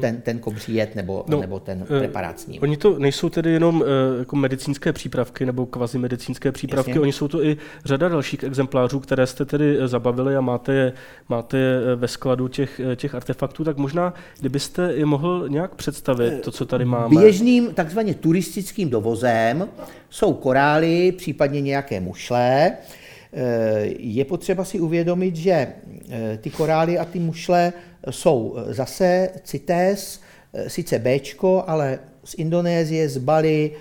Ten, 0.00 0.20
ten 0.20 0.38
kobří 0.38 0.74
jed 0.74 0.94
nebo, 0.94 1.24
no, 1.28 1.40
nebo 1.40 1.60
ten 1.60 1.86
eh, 1.90 1.98
preparát 1.98 2.40
s 2.40 2.46
ním. 2.46 2.62
Oni 2.62 2.76
to 2.76 2.98
nejsou 2.98 3.28
tedy 3.28 3.50
jenom 3.50 3.80
uh, 3.80 3.86
jako 4.18 4.36
medicínské 4.36 4.92
přípravky 4.92 5.46
nebo 5.46 5.66
kvazimedicínské 5.66 6.52
přípravky, 6.52 6.90
Jasně. 6.90 7.00
oni 7.00 7.12
jsou 7.12 7.28
to 7.28 7.44
i 7.44 7.56
řada 7.84 8.08
dalších 8.08 8.44
exemplářů, 8.44 9.00
které 9.00 9.26
jste 9.26 9.44
tedy 9.44 9.78
eh, 9.80 9.88
zabavili 9.88 10.36
a 10.36 10.40
máte 10.40 10.74
je, 10.74 10.92
máte 11.28 11.58
je 11.58 11.96
ve 11.96 12.08
skladu 12.08 12.48
těch, 12.48 12.80
těch 12.96 13.14
artefaktů, 13.14 13.64
tak 13.64 13.76
možná, 13.76 14.14
kdybyste 14.40 14.92
je 14.92 15.06
mohl 15.06 15.48
nějak 15.48 15.74
představit, 15.74 16.40
to, 16.40 16.50
co 16.50 16.66
tady 16.66 16.84
máme. 16.84 17.20
Běžným 17.20 17.74
takzvaně 17.74 18.14
turistickým 18.14 18.90
dovozem 18.90 19.68
jsou 20.10 20.32
korály, 20.32 21.12
případně 21.12 21.60
nějaké 21.60 22.00
mušle, 22.00 22.72
je 23.98 24.24
potřeba 24.24 24.64
si 24.64 24.80
uvědomit, 24.80 25.36
že 25.36 25.68
ty 26.40 26.50
korály 26.50 26.98
a 26.98 27.04
ty 27.04 27.18
mušle 27.18 27.72
jsou 28.10 28.56
zase 28.66 29.30
CITES, 29.44 30.20
sice 30.66 30.98
B, 30.98 31.20
ale 31.66 31.98
z 32.24 32.34
Indonésie, 32.34 33.08
z 33.08 33.18
Bali, 33.18 33.72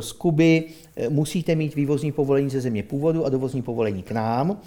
z 0.00 0.12
Kuby 0.12 0.64
musíte 1.08 1.54
mít 1.54 1.74
vývozní 1.74 2.12
povolení 2.12 2.50
ze 2.50 2.60
země 2.60 2.82
původu 2.82 3.24
a 3.24 3.28
dovozní 3.28 3.62
povolení 3.62 4.02
k 4.02 4.10
nám, 4.10 4.60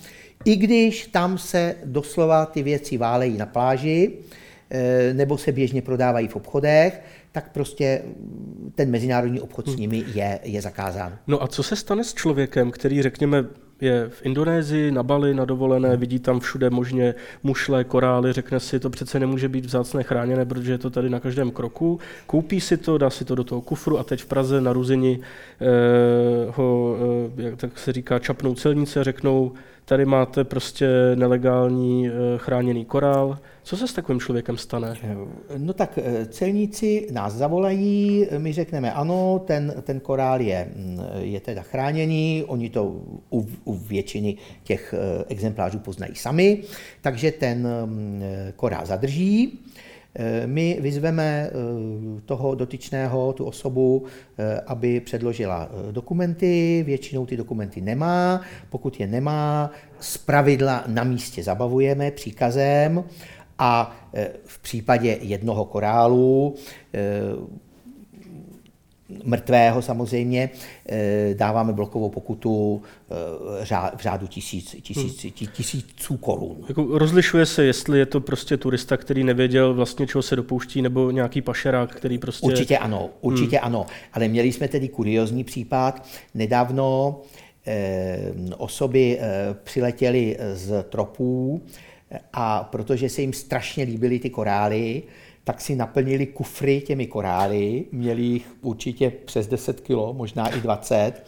i 0.45 0.55
když 0.55 1.07
tam 1.07 1.37
se 1.37 1.75
doslova 1.85 2.45
ty 2.45 2.63
věci 2.63 2.97
válejí 2.97 3.37
na 3.37 3.45
pláži, 3.45 4.11
nebo 5.13 5.37
se 5.37 5.51
běžně 5.51 5.81
prodávají 5.81 6.27
v 6.27 6.35
obchodech, 6.35 7.01
tak 7.31 7.51
prostě 7.51 8.01
ten 8.75 8.89
mezinárodní 8.89 9.39
obchod 9.39 9.67
s 9.69 9.75
nimi 9.75 10.03
je, 10.13 10.39
je 10.43 10.61
zakázán. 10.61 11.17
No 11.27 11.43
a 11.43 11.47
co 11.47 11.63
se 11.63 11.75
stane 11.75 12.03
s 12.03 12.13
člověkem, 12.13 12.71
který, 12.71 13.01
řekněme, 13.01 13.45
je 13.81 14.09
v 14.09 14.25
Indonésii, 14.25 14.91
na 14.91 15.03
Bali, 15.03 15.33
na 15.33 15.45
dovolené, 15.45 15.89
hmm. 15.89 15.99
vidí 15.99 16.19
tam 16.19 16.39
všude 16.39 16.69
možně 16.69 17.15
mušle, 17.43 17.83
korály, 17.83 18.33
řekne 18.33 18.59
si, 18.59 18.79
to 18.79 18.89
přece 18.89 19.19
nemůže 19.19 19.49
být 19.49 19.65
vzácné 19.65 20.03
chráněné, 20.03 20.45
protože 20.45 20.71
je 20.71 20.77
to 20.77 20.89
tady 20.89 21.09
na 21.09 21.19
každém 21.19 21.51
kroku. 21.51 21.99
Koupí 22.27 22.61
si 22.61 22.77
to, 22.77 22.97
dá 22.97 23.09
si 23.09 23.25
to 23.25 23.35
do 23.35 23.43
toho 23.43 23.61
kufru 23.61 23.99
a 23.99 24.03
teď 24.03 24.21
v 24.21 24.25
Praze 24.25 24.61
na 24.61 24.73
Ruzini 24.73 25.19
eh, 25.61 25.65
ho, 26.55 26.97
eh, 27.37 27.41
jak 27.41 27.57
tak 27.57 27.79
se 27.79 27.91
říká, 27.93 28.19
čapnou 28.19 28.55
celnice 28.55 28.99
a 28.99 29.03
řeknou, 29.03 29.51
tady 29.91 30.05
máte 30.05 30.43
prostě 30.43 30.87
nelegální 31.15 32.07
eh, 32.07 32.11
chráněný 32.37 32.85
korál. 32.85 33.39
Co 33.63 33.77
se 33.77 33.87
s 33.87 33.93
takovým 33.93 34.19
člověkem 34.19 34.57
stane? 34.57 34.93
No 35.57 35.73
tak 35.73 35.99
eh, 36.01 36.25
celníci 36.25 37.07
nás 37.11 37.33
zavolají, 37.33 38.27
my 38.37 38.53
řekneme 38.53 38.93
ano, 38.93 39.39
ten, 39.45 39.73
ten 39.83 39.99
korál 39.99 40.41
je, 40.41 40.71
mm, 40.75 40.99
je 41.19 41.39
teda 41.39 41.61
chráněný, 41.61 42.43
oni 42.47 42.69
to 42.69 42.83
u, 43.31 43.47
u 43.63 43.73
většiny 43.73 44.37
těch 44.63 44.95
eh, 44.97 45.25
exemplářů 45.27 45.79
poznají 45.79 46.15
sami, 46.15 46.63
takže 47.01 47.31
ten 47.31 47.67
mm, 47.85 48.23
korál 48.55 48.85
zadrží. 48.85 49.59
My 50.45 50.77
vyzveme 50.81 51.49
toho 52.25 52.55
dotyčného, 52.55 53.33
tu 53.33 53.45
osobu, 53.45 54.03
aby 54.67 54.99
předložila 54.99 55.69
dokumenty, 55.91 56.83
většinou 56.85 57.25
ty 57.25 57.37
dokumenty 57.37 57.81
nemá, 57.81 58.41
pokud 58.69 58.99
je 58.99 59.07
nemá, 59.07 59.71
z 59.99 60.17
pravidla 60.17 60.83
na 60.87 61.03
místě 61.03 61.43
zabavujeme 61.43 62.11
příkazem 62.11 63.03
a 63.59 63.95
v 64.45 64.59
případě 64.61 65.17
jednoho 65.21 65.65
korálu, 65.65 66.55
mrtvého 69.23 69.81
samozřejmě, 69.81 70.49
e, 70.89 71.33
dáváme 71.33 71.73
blokovou 71.73 72.09
pokutu 72.09 72.81
v 73.95 74.01
řádu 74.01 74.27
tisíc, 74.27 74.75
tisíc, 74.81 75.23
hmm. 75.23 75.49
tisíců 75.53 76.17
korun. 76.17 76.57
Jako 76.69 76.97
rozlišuje 76.97 77.45
se, 77.45 77.63
jestli 77.63 77.99
je 77.99 78.05
to 78.05 78.21
prostě 78.21 78.57
turista, 78.57 78.97
který 78.97 79.23
nevěděl 79.23 79.73
vlastně, 79.73 80.07
čeho 80.07 80.21
se 80.21 80.35
dopouští, 80.35 80.81
nebo 80.81 81.11
nějaký 81.11 81.41
pašerák, 81.41 81.95
který 81.95 82.17
prostě... 82.17 82.47
Určitě 82.47 82.77
ano, 82.77 83.09
určitě 83.21 83.57
hmm. 83.57 83.65
ano. 83.65 83.85
Ale 84.13 84.27
měli 84.27 84.51
jsme 84.51 84.67
tedy 84.67 84.89
kuriozní 84.89 85.43
případ. 85.43 86.05
Nedávno 86.33 87.21
eh, 87.67 88.31
osoby 88.57 89.17
eh, 89.19 89.55
přiletěly 89.63 90.37
z 90.53 90.83
tropů, 90.89 91.61
a 92.33 92.63
protože 92.63 93.09
se 93.09 93.21
jim 93.21 93.33
strašně 93.33 93.83
líbily 93.83 94.19
ty 94.19 94.29
korály, 94.29 95.03
tak 95.43 95.61
si 95.61 95.75
naplnili 95.75 96.25
kufry 96.25 96.81
těmi 96.81 97.07
korály, 97.07 97.85
měli 97.91 98.21
jich 98.21 98.47
určitě 98.61 99.09
přes 99.09 99.47
10 99.47 99.81
kilo, 99.81 100.13
možná 100.13 100.47
i 100.47 100.61
20, 100.61 101.25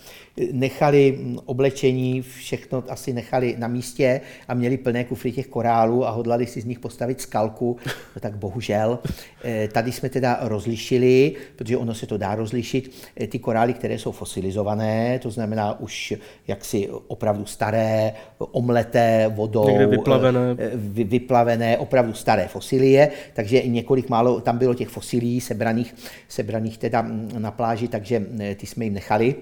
nechali 0.51 1.19
oblečení, 1.45 2.21
všechno 2.21 2.83
asi 2.89 3.13
nechali 3.13 3.55
na 3.57 3.67
místě 3.67 4.21
a 4.47 4.53
měli 4.53 4.77
plné 4.77 5.03
kufry 5.03 5.31
těch 5.31 5.47
korálů 5.47 6.07
a 6.07 6.11
hodlali 6.11 6.45
si 6.45 6.61
z 6.61 6.65
nich 6.65 6.79
postavit 6.79 7.21
skalku, 7.21 7.77
no 8.15 8.19
tak 8.19 8.37
bohužel. 8.37 8.99
Eh, 9.43 9.67
tady 9.67 9.91
jsme 9.91 10.09
teda 10.09 10.39
rozlišili, 10.41 11.33
protože 11.55 11.77
ono 11.77 11.93
se 11.93 12.07
to 12.07 12.17
dá 12.17 12.35
rozlišit, 12.35 12.91
eh, 13.21 13.27
ty 13.27 13.39
korály, 13.39 13.73
které 13.73 13.99
jsou 13.99 14.11
fosilizované, 14.11 15.19
to 15.19 15.31
znamená 15.31 15.79
už 15.79 16.13
jaksi 16.47 16.89
opravdu 17.07 17.45
staré, 17.45 18.13
omleté 18.37 19.31
vodou, 19.35 19.67
Někde 19.67 19.87
vyplavené. 19.87 20.55
Eh, 20.57 20.71
vyplavené, 21.03 21.77
opravdu 21.77 22.13
staré 22.13 22.47
fosilie, 22.47 23.09
takže 23.33 23.61
několik 23.61 24.09
málo 24.09 24.41
tam 24.41 24.57
bylo 24.57 24.73
těch 24.73 24.89
fosilí 24.89 25.41
sebraných, 25.41 25.95
sebraných 26.27 26.77
teda 26.77 27.01
mm, 27.01 27.31
na 27.37 27.51
pláži, 27.51 27.87
takže 27.87 28.25
ty 28.55 28.65
jsme 28.65 28.85
jim 28.85 28.93
nechali. 28.93 29.35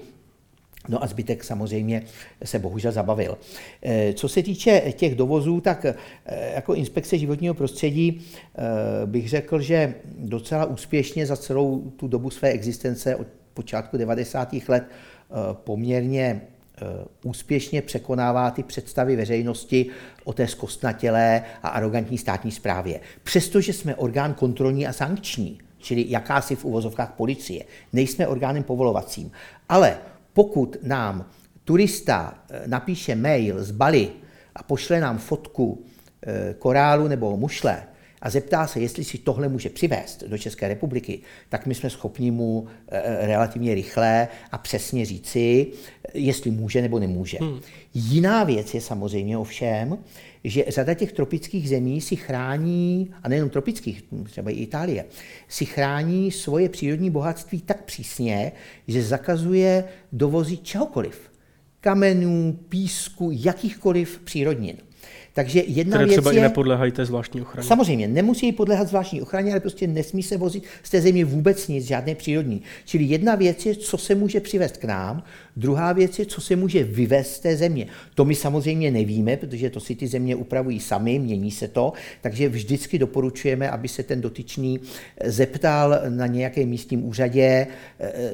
No 0.89 1.03
a 1.03 1.07
zbytek 1.07 1.43
samozřejmě 1.43 2.03
se 2.43 2.59
bohužel 2.59 2.91
zabavil. 2.91 3.37
Eh, 3.83 4.13
co 4.13 4.29
se 4.29 4.43
týče 4.43 4.93
těch 4.95 5.15
dovozů, 5.15 5.61
tak 5.61 5.85
eh, 5.85 5.95
jako 6.55 6.73
inspekce 6.73 7.17
životního 7.17 7.53
prostředí 7.53 8.21
eh, 8.21 8.61
bych 9.05 9.29
řekl, 9.29 9.61
že 9.61 9.93
docela 10.05 10.65
úspěšně 10.65 11.25
za 11.25 11.37
celou 11.37 11.79
tu 11.95 12.07
dobu 12.07 12.29
své 12.29 12.49
existence 12.49 13.15
od 13.15 13.27
počátku 13.53 13.97
90. 13.97 14.55
let 14.67 14.83
poměrně 15.53 16.41
úspěšně 17.23 17.81
překonává 17.81 18.51
ty 18.51 18.63
představy 18.63 19.15
veřejnosti 19.15 19.85
o 20.23 20.33
té 20.33 20.47
zkostnatělé 20.47 21.43
a 21.63 21.67
arrogantní 21.67 22.17
státní 22.17 22.51
správě. 22.51 22.99
Přestože 23.23 23.73
jsme 23.73 23.95
orgán 23.95 24.33
kontrolní 24.33 24.87
a 24.87 24.93
sankční, 24.93 25.59
čili 25.79 26.05
jakási 26.07 26.55
v 26.55 26.65
uvozovkách 26.65 27.11
policie, 27.11 27.63
nejsme 27.93 28.27
orgánem 28.27 28.63
povolovacím, 28.63 29.31
ale 29.69 29.97
pokud 30.33 30.77
nám 30.83 31.25
turista 31.65 32.33
eh, 32.49 32.61
napíše 32.67 33.15
mail 33.15 33.63
z 33.63 33.71
Bali 33.71 34.09
a 34.55 34.63
pošle 34.63 34.99
nám 34.99 35.17
fotku 35.17 35.83
eh, 36.23 36.55
korálu 36.59 37.07
nebo 37.07 37.37
mušle 37.37 37.83
a 38.21 38.29
zeptá 38.29 38.67
se, 38.67 38.79
jestli 38.79 39.03
si 39.03 39.17
tohle 39.17 39.49
může 39.49 39.69
přivést 39.69 40.23
do 40.23 40.37
České 40.37 40.67
republiky, 40.67 41.19
tak 41.49 41.65
my 41.65 41.75
jsme 41.75 41.89
schopni 41.89 42.31
mu 42.31 42.67
eh, 42.87 43.27
relativně 43.27 43.75
rychle 43.75 44.27
a 44.51 44.57
přesně 44.57 45.05
říci, 45.05 45.67
jestli 46.13 46.51
může 46.51 46.81
nebo 46.81 46.99
nemůže. 46.99 47.37
Hmm. 47.41 47.59
Jiná 47.93 48.43
věc 48.43 48.73
je 48.73 48.81
samozřejmě 48.81 49.37
ovšem, 49.37 49.97
že 50.43 50.65
řada 50.67 50.93
těch 50.93 51.11
tropických 51.11 51.69
zemí 51.69 52.01
si 52.01 52.15
chrání, 52.15 53.11
a 53.23 53.29
nejenom 53.29 53.49
tropických, 53.49 54.03
třeba 54.23 54.51
i 54.51 54.53
Itálie, 54.53 55.05
si 55.47 55.65
chrání 55.65 56.31
svoje 56.31 56.69
přírodní 56.69 57.09
bohatství 57.09 57.61
tak 57.61 57.83
přísně, 57.83 58.51
že 58.87 59.03
zakazuje 59.03 59.83
dovozy 60.11 60.57
čehokoliv. 60.57 61.31
Kamenů, 61.81 62.59
písku, 62.69 63.29
jakýchkoliv 63.33 64.19
přírodnin. 64.23 64.77
Takže 65.33 65.63
jedna 65.67 65.97
Které 65.97 66.05
věc 66.05 66.15
třeba 66.15 66.31
je, 66.31 66.37
i 66.37 66.41
nepodléhají 66.41 66.91
té 66.91 67.05
zvláštní 67.05 67.41
ochraně. 67.41 67.67
Samozřejmě, 67.67 68.07
nemusí 68.07 68.51
podléhat 68.51 68.87
zvláštní 68.87 69.21
ochraně, 69.21 69.51
ale 69.51 69.59
prostě 69.59 69.87
nesmí 69.87 70.23
se 70.23 70.37
vozit 70.37 70.63
z 70.83 70.89
té 70.89 71.01
země 71.01 71.25
vůbec 71.25 71.67
nic, 71.67 71.85
žádné 71.85 72.15
přírodní. 72.15 72.61
Čili 72.85 73.03
jedna 73.03 73.35
věc 73.35 73.65
je, 73.65 73.75
co 73.75 73.97
se 73.97 74.15
může 74.15 74.39
přivést 74.39 74.77
k 74.77 74.83
nám, 74.83 75.23
Druhá 75.55 75.93
věc 75.93 76.19
je, 76.19 76.25
co 76.25 76.41
se 76.41 76.55
může 76.55 76.83
vyvést 76.83 77.33
z 77.33 77.39
té 77.39 77.55
země. 77.55 77.87
To 78.15 78.25
my 78.25 78.35
samozřejmě 78.35 78.91
nevíme, 78.91 79.37
protože 79.37 79.69
to 79.69 79.79
si 79.79 79.95
ty 79.95 80.07
země 80.07 80.35
upravují 80.35 80.79
sami, 80.79 81.19
mění 81.19 81.51
se 81.51 81.67
to, 81.67 81.93
takže 82.21 82.49
vždycky 82.49 82.99
doporučujeme, 82.99 83.69
aby 83.69 83.87
se 83.87 84.03
ten 84.03 84.21
dotyčný 84.21 84.79
zeptal 85.25 85.99
na 86.09 86.27
nějakém 86.27 86.69
místním 86.69 87.05
úřadě, 87.05 87.67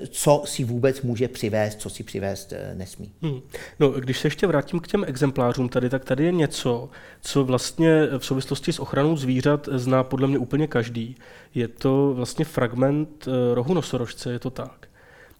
co 0.10 0.43
si 0.45 0.63
vůbec 0.63 1.01
může 1.01 1.27
přivést, 1.27 1.82
co 1.82 1.89
si 1.89 2.03
přivést 2.03 2.53
nesmí. 2.73 3.12
Hmm. 3.21 3.39
No, 3.80 3.89
když 3.89 4.19
se 4.19 4.27
ještě 4.27 4.47
vrátím 4.47 4.80
k 4.80 4.88
těm 4.88 5.03
exemplářům 5.08 5.69
tady, 5.69 5.89
tak 5.89 6.06
tady 6.06 6.23
je 6.23 6.32
něco, 6.32 6.89
co 7.21 7.43
vlastně 7.43 8.08
v 8.17 8.25
souvislosti 8.25 8.73
s 8.73 8.80
ochranou 8.80 9.17
zvířat 9.17 9.69
zná 9.71 10.03
podle 10.03 10.27
mě 10.27 10.38
úplně 10.38 10.67
každý. 10.67 11.15
Je 11.56 11.67
to 11.67 12.13
vlastně 12.13 12.45
fragment 12.45 13.27
eh, 13.27 13.56
rohu 13.56 13.73
nosorožce, 13.73 14.32
je 14.32 14.39
to 14.39 14.49
tak. 14.49 14.88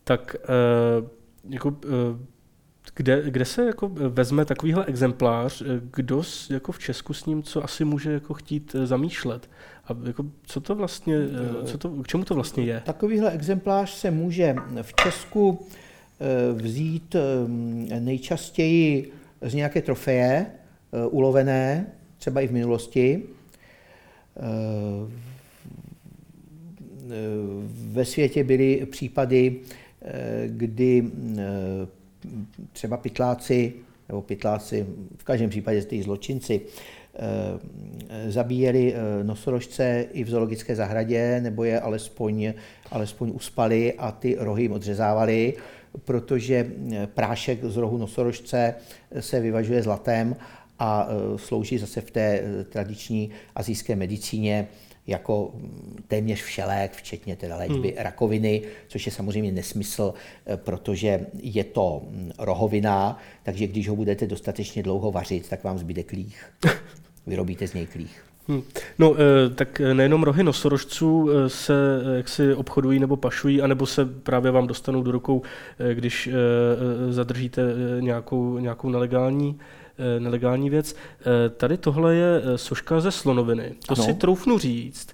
Tak 0.04 0.36
eh, 0.44 1.17
jako, 1.50 1.78
eh, 1.86 2.26
kde, 2.96 3.24
kde 3.32 3.46
se 3.46 3.66
jako 3.66 3.90
vezme 3.90 4.46
takovýhle 4.46 4.86
exemplář, 4.86 5.64
kdo 5.94 6.24
jako 6.50 6.72
v 6.72 6.80
Česku 6.80 7.14
s 7.14 7.26
ním 7.26 7.44
co 7.44 7.64
asi 7.64 7.86
může 7.86 8.12
jako 8.12 8.34
chtít 8.34 8.76
zamýšlet? 8.84 9.50
A 9.88 9.98
jako, 10.04 10.26
co 10.44 10.62
to 10.62 10.76
vlastně, 10.76 11.16
co 11.66 11.78
to, 11.78 11.90
k 11.90 12.08
čemu 12.08 12.24
to 12.24 12.36
vlastně 12.36 12.64
je? 12.64 12.82
Takovýhle 12.86 13.32
exemplář 13.32 13.90
se 13.90 14.12
může 14.12 14.56
v 14.82 14.94
Česku 14.94 15.68
vzít 16.54 17.16
nejčastěji 18.00 19.12
z 19.42 19.54
nějaké 19.54 19.82
trofeje 19.82 20.46
ulovené, 21.10 21.88
třeba 22.18 22.42
i 22.42 22.48
v 22.48 22.52
minulosti. 22.52 23.24
Ve 27.70 28.06
světě 28.06 28.44
byly 28.44 28.88
případy, 28.92 29.56
kdy 30.48 31.12
třeba 32.72 32.98
pytláci, 32.98 33.74
nebo 34.10 34.22
pytláci, 34.22 34.86
v 35.18 35.24
každém 35.24 35.50
případě 35.50 35.82
ty 35.82 36.04
zločinci, 36.04 36.62
zabíjeli 38.28 38.96
nosorožce 39.24 40.06
i 40.12 40.24
v 40.24 40.30
zoologické 40.30 40.76
zahradě, 40.76 41.42
nebo 41.42 41.64
je 41.64 41.80
alespoň, 41.80 42.54
alespoň 42.92 43.32
uspali 43.36 43.94
a 43.94 44.12
ty 44.12 44.36
rohy 44.40 44.64
jim 44.64 44.72
odřezávali, 44.72 45.54
protože 46.06 46.72
prášek 47.06 47.64
z 47.64 47.78
rohu 47.78 47.98
nosorožce 47.98 48.76
se 49.20 49.40
vyvažuje 49.40 49.84
zlatem 49.84 50.36
a 50.80 51.08
slouží 51.36 51.78
zase 51.78 52.02
v 52.02 52.12
té 52.12 52.44
tradiční 52.70 53.30
azijské 53.56 53.96
medicíně 53.96 54.68
jako 55.08 55.54
téměř 56.08 56.42
všelék, 56.42 56.92
včetně 56.92 57.36
teda 57.36 57.58
léčby 57.58 57.88
hmm. 57.88 57.98
rakoviny, 57.98 58.62
což 58.88 59.06
je 59.06 59.12
samozřejmě 59.12 59.52
nesmysl, 59.52 60.14
eh, 60.46 60.58
protože 60.58 61.26
je 61.42 61.64
to 61.64 62.02
hm, 62.10 62.32
rohovina, 62.40 63.18
takže 63.44 63.68
když 63.68 63.90
ho 63.90 63.96
budete 63.96 64.28
dostatečně 64.28 64.84
dlouho 64.84 65.12
vařit, 65.12 65.50
tak 65.50 65.64
vám 65.64 65.80
zbyde 65.80 66.04
klích. 66.04 66.46
Vyrobíte 67.28 67.68
z 67.68 67.74
něj 67.74 67.88
klích. 67.88 68.24
Hmm. 68.48 68.62
No, 69.00 69.16
eh, 69.16 69.50
tak 69.50 69.80
nejenom 69.94 70.24
rohy 70.24 70.44
nosorožců 70.44 71.30
eh, 71.30 71.50
se 71.50 71.74
jak 72.18 72.30
si 72.30 72.54
obchodují 72.54 73.00
nebo 73.00 73.18
pašují, 73.18 73.62
anebo 73.62 73.86
se 73.86 74.06
právě 74.06 74.52
vám 74.52 74.68
dostanou 74.68 75.04
do 75.04 75.12
rukou, 75.12 75.42
když 75.94 76.30
zadržíte 77.10 77.62
nějakou, 78.00 78.60
nějakou 78.60 78.90
nelegální 78.90 79.60
Eh, 79.60 79.87
nelegální 80.20 80.70
věc. 80.70 80.96
Eh, 81.20 81.50
tady 81.50 81.78
tohle 81.78 82.16
je 82.16 82.42
eh, 82.44 82.58
soška 82.58 83.00
ze 83.00 83.12
slonoviny. 83.12 83.74
To 83.88 83.94
ano. 83.94 84.04
si 84.04 84.14
troufnu 84.14 84.58
říct, 84.58 85.10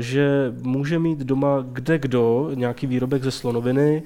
že 0.00 0.52
může 0.62 0.98
mít 0.98 1.18
doma 1.18 1.64
kde 1.72 1.98
kdo 1.98 2.50
nějaký 2.54 2.86
výrobek 2.86 3.22
ze 3.22 3.30
slonoviny, 3.30 4.02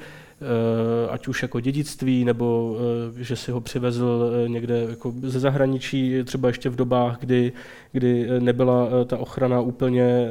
ať 1.11 1.29
už 1.29 1.43
jako 1.43 1.61
dědictví, 1.61 2.25
nebo 2.25 2.77
že 3.17 3.37
si 3.37 3.51
ho 3.51 3.61
přivezl 3.61 4.33
někde 4.47 4.87
jako 4.91 5.15
ze 5.23 5.41
zahraničí, 5.41 6.25
třeba 6.25 6.49
ještě 6.49 6.69
v 6.69 6.77
dobách, 6.77 7.19
kdy, 7.21 7.53
kdy 7.93 8.29
nebyla 8.39 8.89
ta 9.07 9.19
ochrana 9.19 9.61
úplně 9.61 10.31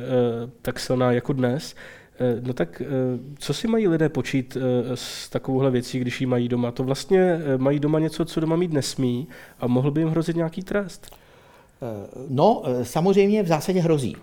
tak 0.61 0.79
silná 0.79 1.11
jako 1.11 1.33
dnes. 1.33 1.75
Eh, 2.19 2.41
no 2.41 2.53
tak 2.53 2.81
eh, 2.81 2.85
co 3.39 3.53
si 3.53 3.67
mají 3.67 3.87
lidé 3.87 4.09
počít 4.09 4.57
eh, 4.57 4.95
s 4.95 5.29
takovouhle 5.29 5.71
věcí, 5.71 5.99
když 5.99 6.21
ji 6.21 6.27
mají 6.27 6.47
doma? 6.47 6.71
To 6.71 6.83
vlastně 6.83 7.39
mají 7.57 7.79
doma 7.79 7.99
něco, 7.99 8.25
co 8.25 8.39
doma 8.39 8.55
mít 8.55 8.73
nesmí 8.73 9.27
a 9.59 9.67
mohl 9.67 9.91
by 9.91 10.01
jim 10.01 10.09
hrozit 10.09 10.35
nějaký 10.35 10.63
trest? 10.63 11.15
No, 12.29 12.63
samozřejmě 12.83 13.43
v 13.43 13.47
zásadě 13.47 13.79
hrozí. 13.79 14.15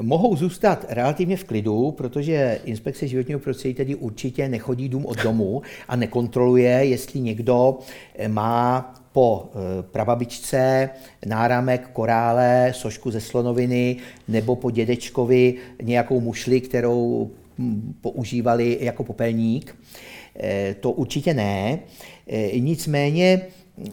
Mohou 0.00 0.36
zůstat 0.36 0.86
relativně 0.88 1.36
v 1.36 1.44
klidu, 1.44 1.90
protože 1.90 2.60
inspekce 2.64 3.08
životního 3.08 3.40
prostředí 3.40 3.74
tedy 3.74 3.94
určitě 3.94 4.48
nechodí 4.48 4.88
dům 4.88 5.06
od 5.06 5.22
domu 5.22 5.62
a 5.88 5.96
nekontroluje, 5.96 6.70
jestli 6.70 7.20
někdo 7.20 7.78
má 8.28 8.94
po 9.16 9.48
eh, 9.48 9.82
prababičce 9.82 10.90
náramek 11.26 11.88
korále, 11.92 12.72
sošku 12.76 13.10
ze 13.10 13.20
slonoviny 13.20 13.96
nebo 14.28 14.56
po 14.56 14.70
dědečkovi 14.70 15.54
nějakou 15.82 16.20
mušli, 16.20 16.60
kterou 16.60 17.30
hm, 17.58 17.94
používali 18.00 18.78
jako 18.80 19.04
popelník. 19.04 19.76
Eh, 20.40 20.76
to 20.80 20.90
určitě 20.90 21.34
ne. 21.34 21.78
Eh, 22.28 22.60
nicméně 22.60 23.40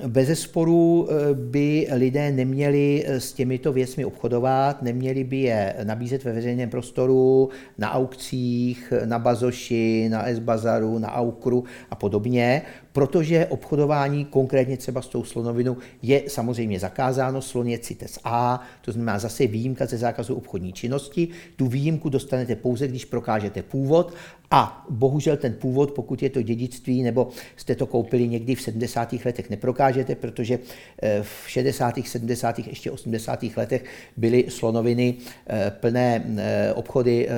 bez 0.07 0.39
sporu 0.39 1.07
by 1.33 1.87
lidé 1.91 2.31
neměli 2.31 3.05
s 3.07 3.33
těmito 3.33 3.73
věcmi 3.73 4.05
obchodovat, 4.05 4.81
neměli 4.81 5.23
by 5.23 5.37
je 5.37 5.75
nabízet 5.83 6.23
ve 6.23 6.33
veřejném 6.33 6.69
prostoru, 6.69 7.49
na 7.77 7.91
aukcích, 7.91 8.93
na 9.05 9.19
bazoši, 9.19 10.09
na 10.09 10.27
S-bazaru, 10.27 10.99
na 10.99 11.11
aukru 11.13 11.63
a 11.89 11.95
podobně, 11.95 12.61
protože 12.93 13.45
obchodování 13.45 14.25
konkrétně 14.25 14.77
třeba 14.77 15.01
s 15.01 15.07
tou 15.07 15.23
slonovinou 15.23 15.77
je 16.01 16.23
samozřejmě 16.27 16.79
zakázáno, 16.79 17.41
slon 17.41 17.67
je 17.67 17.79
CITES 17.79 18.19
A, 18.23 18.61
to 18.81 18.91
znamená 18.91 19.19
zase 19.19 19.47
výjimka 19.47 19.85
ze 19.85 19.97
zákazu 19.97 20.35
obchodní 20.35 20.73
činnosti. 20.73 21.27
Tu 21.55 21.67
výjimku 21.67 22.09
dostanete 22.09 22.55
pouze, 22.55 22.87
když 22.87 23.05
prokážete 23.05 23.63
původ 23.63 24.13
a 24.53 24.85
bohužel 24.89 25.37
ten 25.37 25.53
původ, 25.53 25.91
pokud 25.91 26.23
je 26.23 26.29
to 26.29 26.41
dědictví 26.41 27.03
nebo 27.03 27.29
jste 27.57 27.75
to 27.75 27.85
koupili 27.85 28.27
někdy 28.27 28.55
v 28.55 28.61
70. 28.61 29.13
letech, 29.25 29.49
neprokážete, 29.49 30.15
protože 30.15 30.59
eh, 31.01 31.23
v 31.23 31.49
60., 31.49 31.95
70., 32.05 32.59
ještě 32.59 32.91
80. 32.91 33.43
letech 33.57 33.85
byly 34.17 34.45
slonoviny 34.49 35.15
eh, 35.47 35.71
plné 35.79 36.23
eh, 36.37 36.73
obchody 36.73 37.29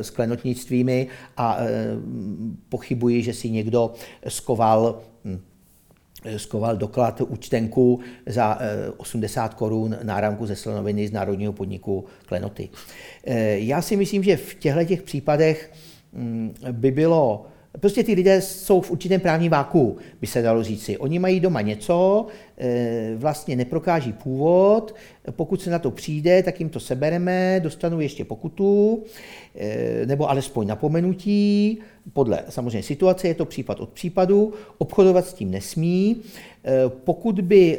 s 0.00 0.10
klenotnictvími 0.10 1.06
a 1.36 1.58
pochybuji, 2.68 3.22
že 3.22 3.32
si 3.32 3.50
někdo 3.50 3.94
skoval 4.28 5.00
hm, 5.24 5.40
skoval 6.36 6.76
doklad 6.76 7.20
účtenku 7.20 8.00
za 8.26 8.58
80 8.96 9.54
korun 9.54 9.96
náramku 10.02 10.46
ze 10.46 10.56
slonoviny 10.56 11.08
z 11.08 11.12
Národního 11.12 11.52
podniku 11.52 12.04
Klenoty. 12.26 12.68
Já 13.54 13.82
si 13.82 13.96
myslím, 13.96 14.22
že 14.22 14.36
v 14.36 14.54
těchto 14.54 14.84
těch 14.84 15.02
případech 15.02 15.70
by 16.72 16.90
bylo 16.90 17.46
Prostě 17.80 18.04
ty 18.04 18.14
lidé 18.14 18.40
jsou 18.40 18.80
v 18.80 18.90
určitém 18.90 19.20
právním 19.20 19.50
váku, 19.50 19.96
by 20.20 20.26
se 20.26 20.42
dalo 20.42 20.62
říci. 20.62 20.98
Oni 20.98 21.18
mají 21.18 21.40
doma 21.40 21.60
něco, 21.60 22.26
eh, 22.58 23.12
vlastně 23.16 23.56
neprokáží 23.56 24.12
původ, 24.12 24.94
pokud 25.30 25.62
se 25.62 25.70
na 25.70 25.78
to 25.78 25.90
přijde, 25.90 26.42
tak 26.42 26.60
jim 26.60 26.68
to 26.68 26.80
sebereme, 26.80 27.60
dostanou 27.62 28.00
ještě 28.00 28.24
pokutu, 28.24 29.02
eh, 29.54 30.06
nebo 30.06 30.30
alespoň 30.30 30.66
napomenutí, 30.66 31.78
podle 32.12 32.42
samozřejmě 32.48 32.82
situace, 32.82 33.28
je 33.28 33.34
to 33.34 33.44
případ 33.44 33.80
od 33.80 33.88
případu, 33.88 34.52
obchodovat 34.78 35.26
s 35.26 35.32
tím 35.32 35.50
nesmí. 35.50 36.16
Eh, 36.64 36.88
pokud 36.88 37.40
by 37.40 37.78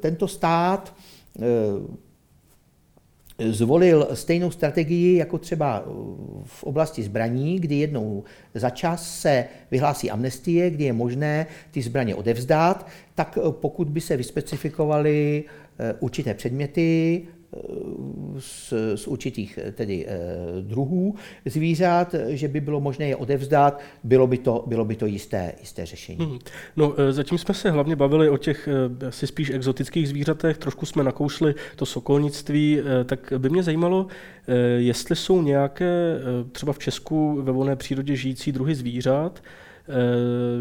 tento 0.00 0.28
stát 0.28 0.94
zvolil 3.38 4.08
stejnou 4.14 4.50
strategii 4.50 5.16
jako 5.16 5.38
třeba 5.38 5.84
v 6.44 6.64
oblasti 6.64 7.02
zbraní, 7.02 7.60
kdy 7.60 7.74
jednou 7.74 8.24
za 8.54 8.70
čas 8.70 9.20
se 9.20 9.44
vyhlásí 9.70 10.10
amnestie, 10.10 10.70
kdy 10.70 10.84
je 10.84 10.92
možné 10.92 11.46
ty 11.70 11.82
zbraně 11.82 12.14
odevzdát, 12.14 12.88
tak 13.14 13.38
pokud 13.50 13.88
by 13.88 14.00
se 14.00 14.16
vyspecifikovaly 14.16 15.44
eh, 15.78 15.94
určité 16.00 16.34
předměty, 16.34 17.22
z, 18.38 18.72
z 18.94 19.06
určitých 19.06 19.58
tedy 19.72 20.06
eh, 20.08 20.16
druhů 20.60 21.14
zvířat, 21.44 22.14
že 22.28 22.48
by 22.48 22.60
bylo 22.60 22.80
možné 22.80 23.08
je 23.08 23.16
odevzdat, 23.16 23.80
bylo 24.04 24.26
by 24.26 24.38
to, 24.38 24.64
bylo 24.66 24.84
by 24.84 24.96
to 24.96 25.06
jisté, 25.06 25.52
jisté 25.60 25.86
řešení. 25.86 26.24
Hmm. 26.24 26.38
No, 26.76 26.94
eh, 26.96 27.12
zatím 27.12 27.38
jsme 27.38 27.54
se 27.54 27.70
hlavně 27.70 27.96
bavili 27.96 28.30
o 28.30 28.36
těch 28.36 28.68
eh, 29.02 29.06
asi 29.06 29.26
spíš 29.26 29.50
exotických 29.50 30.08
zvířatech, 30.08 30.58
trošku 30.58 30.86
jsme 30.86 31.04
nakoušli 31.04 31.54
to 31.76 31.86
sokolnictví, 31.86 32.80
tak 33.04 33.32
by 33.38 33.50
mě 33.50 33.62
zajímalo, 33.62 34.06
jestli 34.76 35.16
jsou 35.16 35.42
nějaké 35.42 36.20
třeba 36.52 36.72
v 36.72 36.78
Česku 36.78 37.42
ve 37.42 37.52
volné 37.52 37.76
přírodě 37.76 38.16
žijící 38.16 38.52
druhy 38.52 38.74
zvířat, 38.74 39.42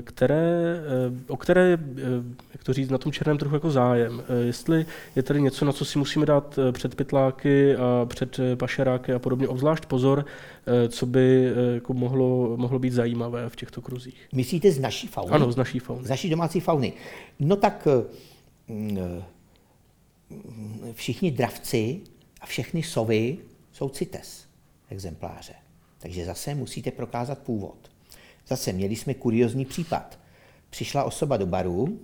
které, 0.03 0.75
o 1.27 1.38
které, 1.38 1.77
jak 2.53 2.63
to 2.63 2.73
říct, 2.73 2.89
na 2.89 2.97
tom 2.97 3.12
černém 3.12 3.38
trhu 3.38 3.55
jako 3.55 3.71
zájem. 3.71 4.23
Jestli 4.45 4.86
je 5.15 5.23
tady 5.23 5.41
něco, 5.41 5.65
na 5.65 5.73
co 5.73 5.86
si 5.86 5.99
musíme 5.99 6.25
dát 6.25 6.59
před 6.71 6.95
pytláky 6.95 7.75
a 7.75 8.05
před 8.05 8.39
pašeráky 8.55 9.13
a 9.13 9.19
podobně 9.19 9.47
obzvlášť 9.47 9.86
pozor, 9.86 10.25
co 10.89 11.05
by 11.05 11.51
jako 11.73 11.93
mohlo, 11.93 12.57
mohlo 12.57 12.79
být 12.79 12.93
zajímavé 12.93 13.49
v 13.49 13.55
těchto 13.55 13.81
kruzích. 13.81 14.27
Myslíte 14.33 14.71
z 14.71 14.79
naší 14.79 15.07
fauny? 15.07 15.31
Ano, 15.31 15.51
z 15.51 15.55
naší 15.55 15.79
fauny. 15.79 16.05
Z 16.05 16.09
naší 16.09 16.29
domácí 16.29 16.59
fauny. 16.59 16.93
No 17.39 17.55
tak 17.55 17.88
všichni 20.93 21.32
dravci 21.32 22.01
a 22.41 22.45
všechny 22.45 22.84
sovy 22.84 23.38
jsou 23.71 23.89
CITES 23.89 24.45
exempláře. 24.89 25.53
Takže 25.99 26.26
zase 26.26 26.55
musíte 26.55 26.91
prokázat 26.91 27.39
původ. 27.39 27.93
Zase 28.48 28.74
měli 28.74 28.96
jsme 28.96 29.14
kuriozní 29.14 29.66
případ. 29.66 30.20
Přišla 30.70 31.04
osoba 31.04 31.38
do 31.38 31.46
baru, 31.46 32.00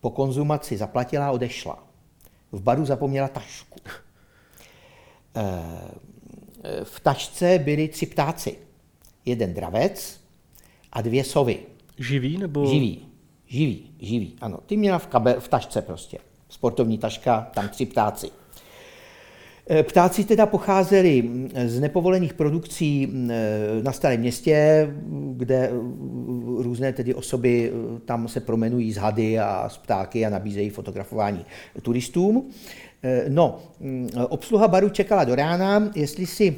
po 0.00 0.10
konzumaci 0.10 0.76
zaplatila 0.76 1.28
a 1.28 1.30
odešla. 1.30 1.86
V 2.52 2.62
baru 2.62 2.84
zapomněla 2.84 3.28
tašku. 3.28 3.80
Eh, 5.36 6.84
v 6.84 7.00
tašce 7.00 7.58
byli 7.58 7.88
tři 7.88 8.06
ptáci. 8.06 8.58
Jeden 9.24 9.54
dravec 9.54 10.20
a 10.92 11.02
dvě 11.02 11.24
sovy. 11.24 11.58
Živý 11.98 12.38
nebo? 12.38 12.66
Živý. 12.66 13.06
Živý, 13.46 13.90
živý, 14.00 14.36
ano. 14.40 14.58
Ty 14.66 14.76
měla 14.76 14.98
v, 14.98 15.06
kabe, 15.06 15.40
v 15.40 15.48
tašce 15.48 15.82
prostě. 15.82 16.18
Sportovní 16.48 16.98
taška, 16.98 17.50
tam 17.54 17.68
tři 17.68 17.86
ptáci. 17.86 18.30
Eh, 19.66 19.82
ptáci 19.82 20.24
teda 20.24 20.46
pocházeli 20.46 21.22
mm, 21.22 21.50
z 21.66 21.80
nepovolených 21.80 22.34
produkcí 22.34 23.06
mm, 23.06 23.30
eh, 23.30 23.82
na 23.82 23.92
Starém 23.92 24.20
městě, 24.20 24.88
kde 25.36 25.56
eh, 25.56 25.70
různé 26.62 26.92
tedy 26.92 27.14
osoby 27.14 27.72
tam 28.04 28.28
se 28.28 28.40
promenují 28.40 28.92
z 28.92 28.96
hady 28.96 29.38
a 29.38 29.68
z 29.68 29.78
ptáky 29.78 30.26
a 30.26 30.30
nabízejí 30.30 30.70
fotografování 30.70 31.44
turistům. 31.82 32.50
No, 33.28 33.58
mm, 33.80 34.10
obsluha 34.28 34.68
baru 34.68 34.88
čekala 34.88 35.24
do 35.24 35.34
rána, 35.34 35.90
jestli 35.94 36.26
si 36.26 36.56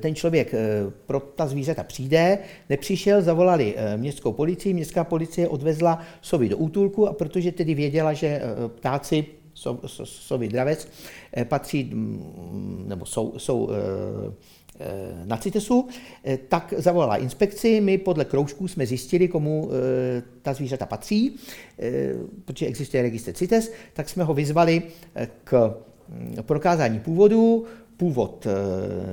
ten 0.00 0.14
člověk 0.14 0.54
pro 1.06 1.20
ta 1.20 1.46
zvířata 1.46 1.82
přijde, 1.82 2.38
nepřišel, 2.70 3.22
zavolali 3.22 3.74
městskou 3.96 4.32
policii, 4.32 4.74
městská 4.74 5.04
policie 5.04 5.48
odvezla 5.48 5.98
sovy 6.20 6.48
do 6.48 6.56
útulku 6.56 7.08
a 7.08 7.12
protože 7.12 7.52
tedy 7.52 7.74
věděla, 7.74 8.12
že 8.12 8.40
ptáci 8.68 9.24
sový 10.04 10.48
dravec, 10.48 10.88
eh, 11.36 11.44
patří, 11.44 11.84
mm, 11.84 12.84
nebo 12.86 13.06
jsou, 13.06 13.38
jsou 13.38 13.70
eh, 13.70 14.32
eh, 14.80 15.22
na 15.24 15.36
CITESu, 15.36 15.88
tak 16.48 16.74
zavolala 16.76 17.16
inspekci. 17.16 17.80
My 17.80 17.98
podle 17.98 18.24
kroužků 18.24 18.68
jsme 18.68 18.86
zjistili, 18.86 19.28
komu 19.28 19.70
ta 20.42 20.54
zvířata 20.54 20.86
patří, 20.86 21.36
protože 22.44 22.66
existuje 22.66 23.02
registr 23.02 23.32
CITES, 23.32 23.72
tak 23.92 24.08
jsme 24.08 24.24
ho 24.24 24.34
vyzvali 24.34 24.82
k 25.44 25.74
mm, 26.08 26.36
prokázání 26.42 27.00
původu. 27.00 27.64
Původ 27.96 28.46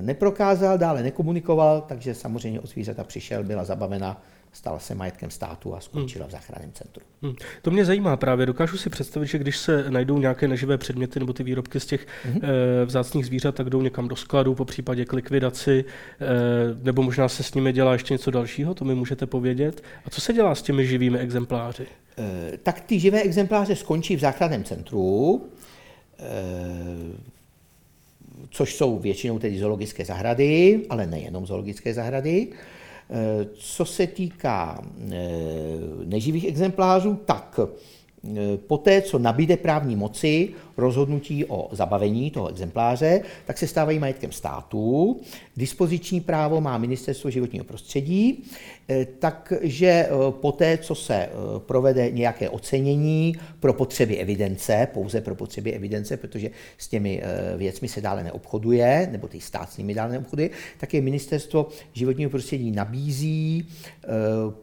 neprokázal, 0.02 0.78
dále 0.78 1.04
nekomunikoval, 1.04 1.82
takže 1.88 2.16
samozřejmě 2.16 2.60
o 2.60 2.68
zvířata 2.68 3.04
přišel, 3.04 3.44
byla 3.44 3.64
zabavena 3.64 4.22
stala 4.54 4.80
se 4.80 4.96
majetkem 4.96 5.30
státu 5.30 5.76
a 5.76 5.80
skončila 5.80 6.26
hmm. 6.26 6.30
v 6.30 6.32
záchranném 6.32 6.72
centru. 6.72 7.06
Hmm. 7.22 7.36
To 7.62 7.72
mě 7.72 7.86
zajímá 7.86 8.18
právě. 8.18 8.46
Dokážu 8.46 8.78
si 8.78 8.90
představit, 8.90 9.28
že 9.28 9.38
když 9.38 9.58
se 9.58 9.86
najdou 9.90 10.18
nějaké 10.18 10.48
neživé 10.48 10.78
předměty 10.78 11.20
nebo 11.20 11.34
ty 11.34 11.44
výrobky 11.44 11.80
z 11.80 11.86
těch 11.86 12.08
hmm. 12.26 12.40
e, 12.82 12.86
vzácných 12.86 13.26
zvířat, 13.26 13.56
tak 13.56 13.70
jdou 13.70 13.82
někam 13.82 14.08
do 14.08 14.16
skladu, 14.16 14.56
po 14.56 14.66
případě 14.66 15.06
k 15.06 15.14
likvidaci, 15.14 15.86
e, 16.22 16.26
nebo 16.84 17.04
možná 17.04 17.30
se 17.30 17.44
s 17.44 17.54
nimi 17.54 17.74
dělá 17.74 17.94
ještě 17.94 18.14
něco 18.14 18.32
dalšího, 18.32 18.74
to 18.74 18.86
mi 18.86 18.96
můžete 18.96 19.26
povědět. 19.26 19.84
A 20.06 20.10
co 20.10 20.22
se 20.22 20.34
dělá 20.34 20.56
s 20.56 20.62
těmi 20.62 20.88
živými 20.88 21.20
exempláři? 21.20 21.86
E, 22.18 22.58
tak 22.58 22.82
ty 22.82 23.00
živé 23.00 23.22
exempláře 23.22 23.76
skončí 23.76 24.16
v 24.16 24.20
záchranném 24.20 24.64
centru, 24.64 25.42
e, 26.20 27.34
což 28.50 28.76
jsou 28.76 29.00
většinou 29.00 29.40
tedy 29.40 29.60
zoologické 29.60 30.06
zahrady, 30.06 30.82
ale 30.90 31.08
nejenom 31.08 31.46
zoologické 31.46 31.94
zahrady. 31.94 32.48
Co 33.54 33.86
se 33.86 34.08
týká 34.08 34.82
eh, 35.12 35.30
neživých 36.06 36.46
exemplářů, 36.46 37.20
tak 37.26 37.60
eh, 37.60 38.58
poté, 38.58 39.02
co 39.02 39.20
nabíde 39.20 39.58
právní 39.58 39.96
moci 39.96 40.50
rozhodnutí 40.78 41.46
o 41.46 41.70
zabavení 41.72 42.32
toho 42.32 42.50
exempláře, 42.50 43.22
tak 43.46 43.58
se 43.58 43.68
stávají 43.68 44.00
majetkem 44.00 44.32
státu. 44.32 45.20
Dispoziční 45.58 46.22
právo 46.22 46.62
má 46.62 46.78
Ministerstvo 46.78 47.30
životního 47.30 47.66
prostředí, 47.66 48.44
eh, 48.90 49.08
takže 49.20 49.88
eh, 49.88 50.10
poté, 50.32 50.78
co 50.78 50.96
se 50.96 51.16
eh, 51.16 51.30
provede 51.60 52.12
nějaké 52.12 52.50
ocenění 52.50 53.36
pro 53.60 53.74
potřeby 53.74 54.18
evidence, 54.18 54.88
pouze 54.94 55.22
pro 55.22 55.36
potřeby 55.36 55.74
evidence, 55.74 56.18
protože 56.18 56.52
s 56.78 56.88
těmi 56.88 57.22
věcmi 57.58 57.88
se 57.88 58.02
dále 58.02 58.24
neobchoduje, 58.24 59.10
nebo 59.12 59.28
ty 59.28 59.42
stát 59.42 59.72
s 59.72 59.78
nimi 59.78 59.94
dále 59.94 60.12
neobchoduje, 60.12 60.50
tak 60.78 60.94
je 60.94 61.02
Ministerstvo 61.02 61.68
životního 61.94 62.30
prostředí 62.30 62.72
nabízí, 62.72 63.68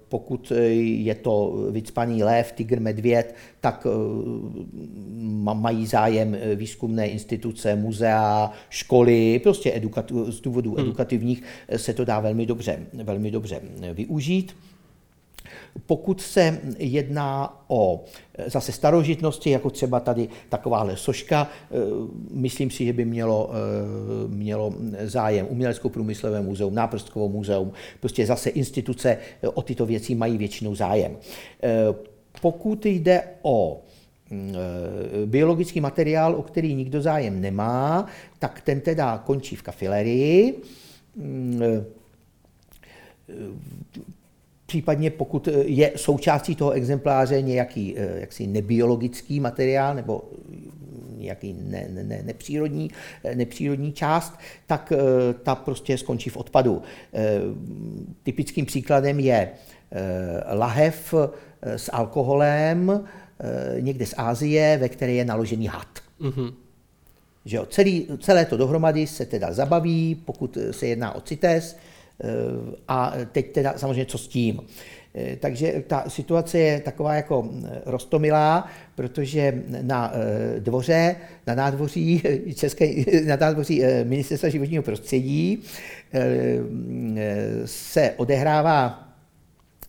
pokud 0.09 0.53
je 0.81 1.15
to 1.15 1.67
vycpaný 1.71 2.25
lev, 2.25 2.53
tygr, 2.53 2.81
medvěd, 2.81 3.35
tak 3.61 3.87
mají 5.55 5.87
zájem 5.87 6.35
eh, 6.35 6.55
výzkumné 6.55 7.07
instituce, 7.07 7.77
muzea, 7.77 8.51
školy, 8.71 9.39
prostě 9.39 9.73
edukatu, 9.75 10.33
z 10.33 10.41
důvodů 10.41 10.75
hmm. 10.75 10.81
edukativních 10.81 11.43
eh, 11.69 11.79
se 11.79 11.95
to 11.95 12.05
dá 12.05 12.21
velmi 12.21 12.47
dobře, 12.47 12.79
velmi 12.93 13.31
dobře 13.31 13.61
eh, 13.83 13.95
využít. 13.95 14.57
Pokud 15.87 16.21
se 16.21 16.61
jedná 16.79 17.63
o 17.69 18.05
zase 18.47 18.73
starožitnosti, 18.73 19.51
jako 19.51 19.71
třeba 19.71 20.01
tady 20.01 20.29
takováhle 20.49 20.97
soška, 20.97 21.49
myslím 22.31 22.71
si, 22.71 22.85
že 22.85 22.93
by 22.93 23.05
mělo, 23.05 23.51
mělo 24.27 24.75
zájem 25.05 25.47
Uměleckou 25.51 25.89
průmyslové 25.89 26.41
muzeum, 26.41 26.75
Náprstkovo 26.75 27.29
muzeum, 27.29 27.73
prostě 28.01 28.27
zase 28.27 28.51
instituce 28.51 29.19
o 29.55 29.63
tyto 29.63 29.87
věci 29.87 30.15
mají 30.15 30.39
většinou 30.39 30.75
zájem. 30.75 31.17
Pokud 32.41 32.87
jde 32.87 33.23
o 33.43 33.83
Mm, 34.31 34.55
eh, 34.55 35.27
biologický 35.27 35.81
materiál, 35.81 36.35
o 36.35 36.43
který 36.43 36.75
nikdo 36.75 37.03
zájem 37.03 37.41
nemá, 37.41 38.07
tak 38.39 38.61
ten 38.61 38.81
teda 38.81 39.19
končí 39.19 39.57
v 39.57 39.63
kafilerii. 39.63 40.63
Mm, 41.17 41.61
eh, 41.63 41.85
případně 44.67 45.11
pokud 45.11 45.49
je 45.65 45.93
součástí 45.97 46.55
toho 46.57 46.71
exempláře 46.71 47.43
nějaký 47.43 47.95
jaksi 48.15 48.47
nebiologický 48.47 49.41
materiál 49.41 49.95
nebo 49.95 50.23
nějaký 51.17 51.53
ne, 51.53 51.89
ne, 51.91 52.23
nepřírodní, 52.25 52.91
nepřírodní 53.35 53.93
část, 53.93 54.35
tak 54.67 54.93
ta 55.43 55.55
prostě 55.55 55.99
skončí 55.99 56.31
v 56.31 56.37
odpadu. 56.37 56.83
Typickým 58.23 58.67
příkladem 58.67 59.21
je 59.21 59.51
lahev 60.53 61.15
s 61.63 61.91
alkoholem, 61.93 63.03
Eh, 63.43 63.81
někde 63.81 64.07
z 64.07 64.15
Ázie, 64.17 64.79
ve 64.81 64.89
které 64.89 65.13
je 65.13 65.25
naložený 65.25 65.67
had. 65.67 65.89
Mm-hmm. 66.21 66.55
Že 67.45 67.57
jo, 67.57 67.67
celý, 67.67 68.07
celé 68.21 68.45
to 68.45 68.57
dohromady 68.57 69.07
se 69.07 69.27
teda 69.27 69.53
zabaví, 69.53 70.15
pokud 70.25 70.59
se 70.71 70.87
jedná 70.87 71.15
o 71.15 71.21
CITES, 71.21 71.77
eh, 71.77 72.27
a 72.89 73.13
teď 73.33 73.53
teda 73.53 73.75
samozřejmě 73.77 74.05
co 74.05 74.19
s 74.19 74.29
tím. 74.29 74.61
Eh, 75.15 75.37
takže 75.37 75.83
ta 75.87 76.05
situace 76.09 76.59
je 76.59 76.81
taková 76.81 77.15
jako 77.15 77.51
roztomilá, 77.87 78.69
protože 78.95 79.63
na 79.83 80.13
dvoře, 80.59 81.17
na 81.47 81.55
nádvoří, 81.55 82.23
České, 82.55 82.87
na 83.27 83.37
nádvoří 83.37 83.83
Ministerstva 84.05 84.49
životního 84.49 84.83
prostředí 84.83 85.63
se 87.65 88.15
odehrává 88.17 89.10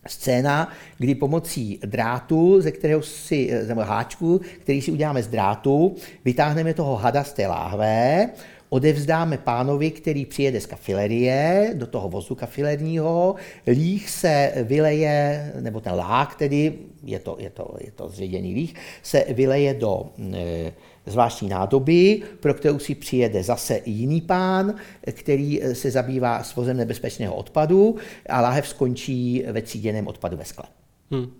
scéna, 0.06 0.72
kdy 0.98 1.14
pomocí 1.14 1.80
drátu, 1.86 2.60
ze 2.60 2.70
kterého 2.70 3.02
si, 3.02 3.50
eh, 3.52 3.66
nebo 3.66 3.80
háčku, 3.80 4.40
který 4.60 4.82
si 4.82 4.92
uděláme 4.92 5.22
z 5.22 5.28
drátu, 5.28 5.94
vytáhneme 6.24 6.74
toho 6.74 6.96
hada 6.96 7.24
z 7.24 7.32
té 7.32 7.46
láhve, 7.46 8.28
odevzdáme 8.68 9.38
pánovi, 9.38 9.90
který 9.90 10.26
přijede 10.26 10.60
z 10.60 10.66
kafilerie, 10.66 11.70
do 11.74 11.86
toho 11.86 12.08
vozu 12.08 12.34
kafilerního, 12.34 13.34
líh 13.66 14.10
se 14.10 14.52
vyleje, 14.64 15.52
nebo 15.60 15.80
ten 15.80 15.94
lák 15.94 16.34
tedy, 16.34 16.72
je 17.04 17.18
to, 17.18 17.36
je 17.38 17.50
to, 17.50 17.76
je 17.80 17.90
to 17.90 18.08
zředěný 18.08 18.54
líh, 18.54 18.74
se 19.02 19.24
vyleje 19.28 19.74
do 19.74 20.10
e, 20.34 20.72
zvláštní 21.06 21.48
nádoby, 21.48 22.22
pro 22.40 22.54
kterou 22.54 22.78
si 22.78 22.94
přijede 22.94 23.42
zase 23.42 23.80
jiný 23.86 24.20
pán, 24.20 24.74
který 25.12 25.60
se 25.72 25.90
zabývá 25.90 26.42
svozem 26.42 26.76
nebezpečného 26.76 27.34
odpadu 27.34 27.96
a 28.28 28.40
láhev 28.40 28.68
skončí 28.68 29.44
ve 29.52 29.62
tříděném 29.62 30.06
odpadu 30.06 30.36
ve 30.36 30.44
skle. 30.44 30.64
Hmm. 31.10 31.32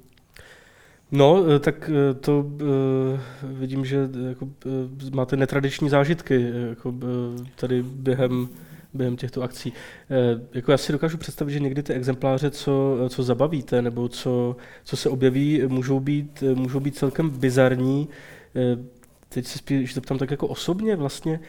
No, 1.13 1.45
eh, 1.57 1.59
tak 1.59 1.91
eh, 1.91 2.15
to 2.15 2.39
uh, 2.41 3.51
vidím, 3.59 3.85
že 3.85 4.09
jako, 4.29 4.45
uh, 4.45 4.51
máte 5.15 5.37
netradiční 5.37 5.89
zážitky 5.89 6.51
jako, 6.69 6.89
uh, 6.89 7.01
tady 7.57 7.83
během 7.83 8.49
během 8.95 9.17
těchto 9.17 9.43
akcí. 9.43 9.73
Jako 10.53 10.71
já 10.71 10.79
si 10.79 10.93
dokážu 10.93 11.19
představit, 11.19 11.53
že 11.53 11.61
někdy 11.61 11.83
ty 11.83 11.93
exempláře, 11.93 12.51
co, 12.51 12.99
co 13.09 13.23
zabavíte 13.23 13.83
nebo 13.83 14.09
co, 14.09 14.57
co 14.85 14.97
se 14.97 15.09
objeví, 15.09 15.63
můžou 15.69 16.01
být, 16.01 16.45
můžou 16.55 16.81
být 16.81 16.97
celkem 16.97 17.31
bizarní. 17.31 18.09
Teď 19.35 19.47
se 19.47 19.59
spíš 19.59 19.95
zeptám 19.95 20.19
tak 20.19 20.31
jako 20.31 20.47
osobně 20.47 20.97
vlastně, 20.97 21.41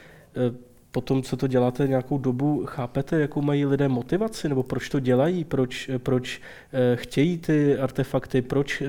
po 0.93 1.01
tom, 1.01 1.23
co 1.23 1.37
to 1.37 1.47
děláte 1.47 1.87
nějakou 1.87 2.17
dobu, 2.17 2.65
chápete, 2.65 3.19
jakou 3.19 3.41
mají 3.41 3.65
lidé 3.65 3.87
motivaci, 3.87 4.49
nebo 4.49 4.63
proč 4.63 4.89
to 4.89 4.99
dělají, 4.99 5.43
proč, 5.43 5.89
proč 5.97 6.41
eh, 6.73 6.95
chtějí 6.95 7.37
ty 7.37 7.77
artefakty, 7.77 8.41
proč 8.41 8.81
eh, 8.81 8.87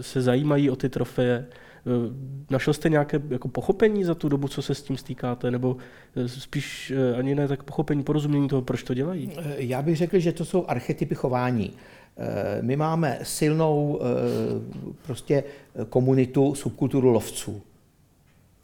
se 0.00 0.22
zajímají 0.22 0.70
o 0.70 0.76
ty 0.76 0.88
trofeje? 0.88 1.46
Eh, 1.46 1.90
našel 2.50 2.74
jste 2.74 2.88
nějaké 2.88 3.22
jako 3.28 3.48
pochopení 3.48 4.04
za 4.04 4.14
tu 4.14 4.28
dobu, 4.28 4.48
co 4.48 4.62
se 4.62 4.74
s 4.74 4.82
tím 4.82 4.96
stýkáte, 4.96 5.50
nebo 5.50 5.76
spíš 6.26 6.92
ani 7.18 7.34
ne 7.34 7.48
tak 7.48 7.62
pochopení, 7.62 8.02
porozumění 8.02 8.48
toho, 8.48 8.62
proč 8.62 8.82
to 8.82 8.94
dělají? 8.94 9.32
Já 9.56 9.82
bych 9.82 9.96
řekl, 9.96 10.18
že 10.18 10.32
to 10.32 10.44
jsou 10.44 10.64
archetypy 10.68 11.14
chování. 11.14 11.72
My 12.60 12.76
máme 12.76 13.18
silnou 13.22 14.00
prostě 15.02 15.44
komunitu, 15.88 16.54
subkulturu 16.54 17.10
lovců 17.10 17.62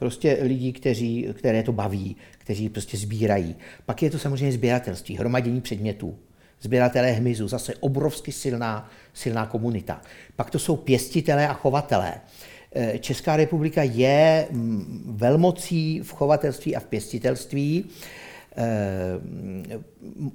prostě 0.05 0.39
lidí, 0.43 0.73
kteří, 0.73 1.29
které 1.33 1.63
to 1.63 1.73
baví, 1.73 2.17
kteří 2.39 2.69
prostě 2.69 2.97
sbírají. 2.97 3.57
Pak 3.87 4.03
je 4.03 4.11
to 4.11 4.19
samozřejmě 4.19 4.53
sběratelství, 4.53 5.17
hromadění 5.17 5.61
předmětů. 5.61 6.19
Sběratelé 6.61 7.13
hmyzu, 7.13 7.49
zase 7.49 7.75
obrovsky 7.81 8.33
silná, 8.33 8.91
silná 9.15 9.47
komunita. 9.47 10.03
Pak 10.37 10.51
to 10.51 10.59
jsou 10.59 10.77
pěstitelé 10.77 11.49
a 11.49 11.53
chovatelé. 11.53 12.15
Eh, 12.75 12.99
Česká 12.99 13.37
republika 13.37 13.83
je 13.83 14.47
mm, 14.51 15.15
velmocí 15.17 16.01
v 16.01 16.13
chovatelství 16.13 16.77
a 16.77 16.81
v 16.81 16.87
pěstitelství. 16.87 17.85
Eh, 18.57 19.21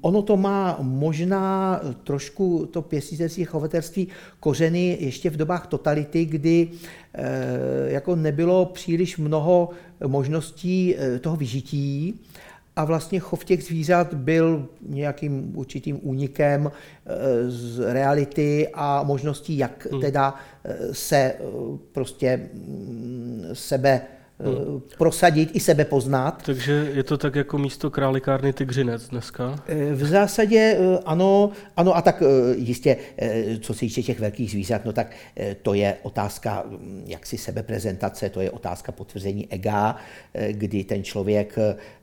ono 0.02 0.22
to 0.22 0.38
má 0.38 0.78
možná 0.82 1.80
trošku 2.04 2.66
to 2.72 2.82
pěstitelství 2.82 3.46
chovatelství 3.46 4.08
kořeny 4.40 4.98
ještě 5.00 5.30
v 5.30 5.38
dobách 5.38 5.68
totality, 5.68 6.26
kdy 6.26 6.68
eh, 7.14 7.22
jako 7.86 8.16
nebylo 8.16 8.66
příliš 8.66 9.18
mnoho 9.18 9.70
možností 10.08 10.96
eh, 10.98 11.20
toho 11.20 11.36
vyžití 11.36 12.20
a 12.76 12.86
vlastně 12.86 13.20
chov 13.20 13.46
těch 13.46 13.64
zvířat 13.64 14.14
byl 14.14 14.68
nějakým 14.82 15.58
určitým 15.58 16.00
únikem 16.02 16.72
z 17.48 17.94
reality 17.94 18.68
a 18.74 19.04
možností, 19.04 19.58
jak 19.58 19.88
hmm. 19.92 20.02
teda 20.02 20.36
se 20.92 21.36
prostě 21.92 22.50
mm, 22.54 23.44
sebe 23.54 24.02
hmm. 24.40 24.82
prosadit 24.98 25.50
i 25.54 25.60
sebe 25.60 25.86
poznat. 25.86 26.44
Takže 26.46 26.92
je 26.94 27.04
to 27.04 27.18
tak 27.18 27.36
jako 27.36 27.58
místo 27.58 27.90
králikárny 27.92 28.54
Tygřinec 28.54 29.10
dneska? 29.10 29.64
Eh, 29.68 29.94
v 29.94 30.06
zásadě 30.06 30.78
eh, 30.80 31.00
ano, 31.06 31.52
ano 31.78 31.98
a 31.98 32.02
tak 32.02 32.24
jistě, 32.56 32.98
co 33.60 33.74
se 33.74 33.80
týče 33.80 34.04
těch 34.04 34.20
velkých 34.20 34.52
zvířat, 34.52 34.86
no 34.86 34.94
tak 34.94 35.12
to 35.62 35.74
je 35.74 35.96
otázka 36.04 36.64
hm, 36.68 37.04
jaksi 37.08 37.38
sebeprezentace, 37.38 38.30
to 38.30 38.42
je 38.42 38.52
otázka 38.52 38.92
potvrzení 38.92 39.48
ega, 39.52 39.96
kdy 40.52 40.84
ten 40.84 41.04
člověk 41.04 41.56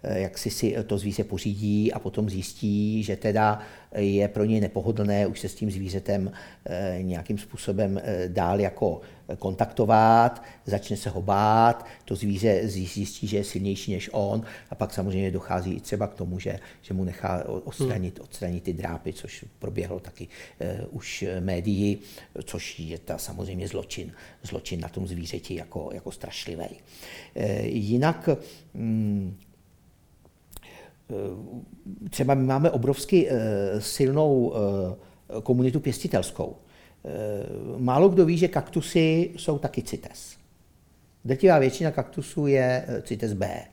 jak 0.02 0.38
si 0.38 0.50
si 0.50 0.76
to 0.86 0.98
zvíře 0.98 1.24
pořídí 1.24 1.92
a 1.92 1.98
potom 1.98 2.30
zjistí, 2.30 3.02
že 3.02 3.16
teda 3.16 3.60
je 3.96 4.28
pro 4.28 4.44
něj 4.44 4.60
nepohodlné 4.60 5.26
už 5.26 5.40
se 5.40 5.48
s 5.48 5.54
tím 5.54 5.70
zvířetem 5.70 6.32
eh, 6.64 6.98
nějakým 7.02 7.38
způsobem 7.38 8.00
eh, 8.04 8.28
dál 8.28 8.60
jako 8.60 9.00
kontaktovat, 9.38 10.42
začne 10.66 10.96
se 10.96 11.10
ho 11.10 11.22
bát, 11.22 11.86
to 12.04 12.14
zvíře 12.14 12.60
zjistí, 12.64 13.26
že 13.26 13.36
je 13.36 13.44
silnější 13.44 13.92
než 13.92 14.10
on 14.12 14.42
a 14.70 14.74
pak 14.74 14.94
samozřejmě 14.94 15.30
dochází 15.30 15.72
i 15.72 15.80
třeba 15.80 16.06
k 16.06 16.14
tomu, 16.14 16.38
že, 16.38 16.58
že 16.82 16.94
mu 16.94 17.04
nechá 17.04 17.48
odstranit, 17.48 18.18
hmm. 18.18 18.24
odstranit 18.24 18.62
ty 18.62 18.72
drápy, 18.72 19.12
což 19.12 19.44
proběhlo 19.58 20.00
taky 20.00 20.28
uh, 20.60 20.96
už 20.96 21.24
médií, 21.40 21.98
což 22.44 22.78
je 22.78 22.98
ta 22.98 23.18
samozřejmě 23.18 23.68
zločin, 23.68 24.12
zločin 24.42 24.80
na 24.80 24.88
tom 24.88 25.06
zvířeti 25.06 25.54
jako, 25.54 25.90
jako 25.92 26.12
strašlivý. 26.12 26.66
Uh, 26.66 27.44
jinak 27.64 28.28
um, 28.74 29.36
Eh, 29.36 29.55
třeba 32.10 32.34
my 32.34 32.44
máme 32.44 32.70
obrovsky 32.70 33.28
eh, 33.28 33.80
silnou 33.80 34.54
eh, 34.54 35.40
komunitu 35.42 35.80
pěstitelskou. 35.80 36.56
Málo 37.78 38.08
kdo 38.08 38.24
ví, 38.24 38.38
že 38.38 38.48
kaktusy 38.48 39.30
jsou 39.36 39.58
taky 39.58 39.82
CITES. 39.82 40.36
Drtivá 41.24 41.58
většina 41.58 41.90
kaktusů 41.90 42.46
je 42.46 42.86
CITES 43.02 43.32
B. 43.32 43.64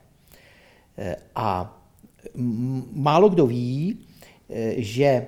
A 1.35 1.79
málo 2.91 3.29
kdo 3.29 3.47
ví, 3.47 3.99
že 4.77 5.27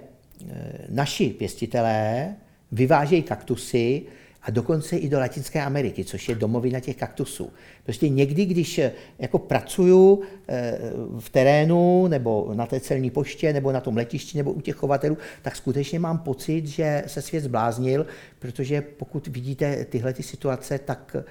naši 0.90 1.30
pěstitelé 1.30 2.36
vyvážejí 2.72 3.24
kaktusy 3.24 4.06
a 4.46 4.52
dokonce 4.52 4.98
i 4.98 5.10
do 5.10 5.20
Latinské 5.20 5.62
Ameriky, 5.62 6.04
což 6.04 6.30
je 6.30 6.36
domovina 6.36 6.80
těch 6.80 6.96
kaktusů. 6.96 7.50
Prostě 7.84 8.10
někdy, 8.10 8.46
když 8.46 8.78
eh, 8.78 8.92
jako 9.20 9.40
pracuju 9.40 10.22
eh, 10.48 10.80
v 11.20 11.30
terénu 11.30 12.08
nebo 12.08 12.52
na 12.54 12.66
té 12.66 12.80
celní 12.80 13.10
poště 13.10 13.54
nebo 13.54 13.72
na 13.72 13.82
tom 13.82 13.98
letišti 13.98 14.38
nebo 14.38 14.52
u 14.52 14.62
těch 14.62 14.76
chovatelů, 14.76 15.18
tak 15.42 15.56
skutečně 15.56 16.00
mám 16.00 16.18
pocit, 16.18 16.68
že 16.68 17.04
se 17.08 17.22
svět 17.22 17.44
zbláznil, 17.44 18.06
protože 18.40 18.82
pokud 18.82 19.28
vidíte 19.28 19.86
tyhle 19.86 20.14
ty 20.14 20.24
situace, 20.24 20.80
tak 20.80 21.16
eh, 21.20 21.24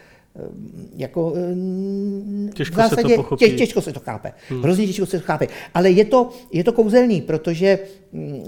jako 0.97 1.35
těžko 2.55 2.75
v 2.75 2.77
zásadě 2.77 3.09
se 3.09 3.17
to 3.17 3.23
pochopí. 3.23 3.45
Tě, 3.45 3.57
těžko 3.57 3.81
se 3.81 3.93
to 3.93 4.01
chápe. 4.01 4.33
Hmm. 4.49 4.63
Hrozně 4.63 4.87
těžko 4.87 5.07
se 5.07 5.19
to 5.19 5.27
chápe. 5.27 5.47
Ale 5.75 5.91
je 5.91 6.05
to, 6.05 6.31
je 6.53 6.65
to 6.65 6.73
kouzelný, 6.73 7.21
protože 7.21 7.79
mm, 8.13 8.45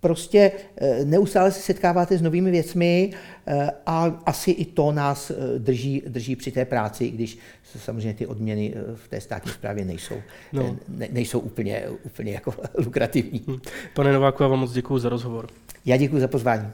prostě 0.00 0.52
eh, 0.76 1.04
neustále 1.04 1.52
se 1.52 1.60
setkáváte 1.60 2.18
s 2.18 2.22
novými 2.22 2.50
věcmi 2.50 3.10
eh, 3.46 3.70
a 3.86 4.20
asi 4.26 4.50
i 4.50 4.64
to 4.64 4.92
nás 4.92 5.30
eh, 5.30 5.58
drží, 5.58 6.02
drží 6.06 6.36
při 6.36 6.52
té 6.52 6.64
práci, 6.64 7.10
když 7.10 7.38
samozřejmě 7.78 8.14
ty 8.14 8.26
odměny 8.26 8.74
v 8.94 9.08
té 9.08 9.20
státní 9.20 9.52
správě 9.52 9.84
nejsou, 9.84 10.16
no. 10.52 10.76
ne, 10.88 11.08
nejsou 11.12 11.38
úplně, 11.38 11.84
úplně 12.02 12.32
jako 12.32 12.54
lukrativní. 12.84 13.44
Hm. 13.46 13.58
Pane 13.94 14.12
Nováku, 14.12 14.42
já 14.42 14.48
vám 14.48 14.60
moc 14.60 14.72
děkuji 14.72 14.98
za 14.98 15.08
rozhovor. 15.08 15.46
Já 15.84 15.96
děkuji 15.96 16.20
za 16.20 16.28
pozvání. 16.28 16.68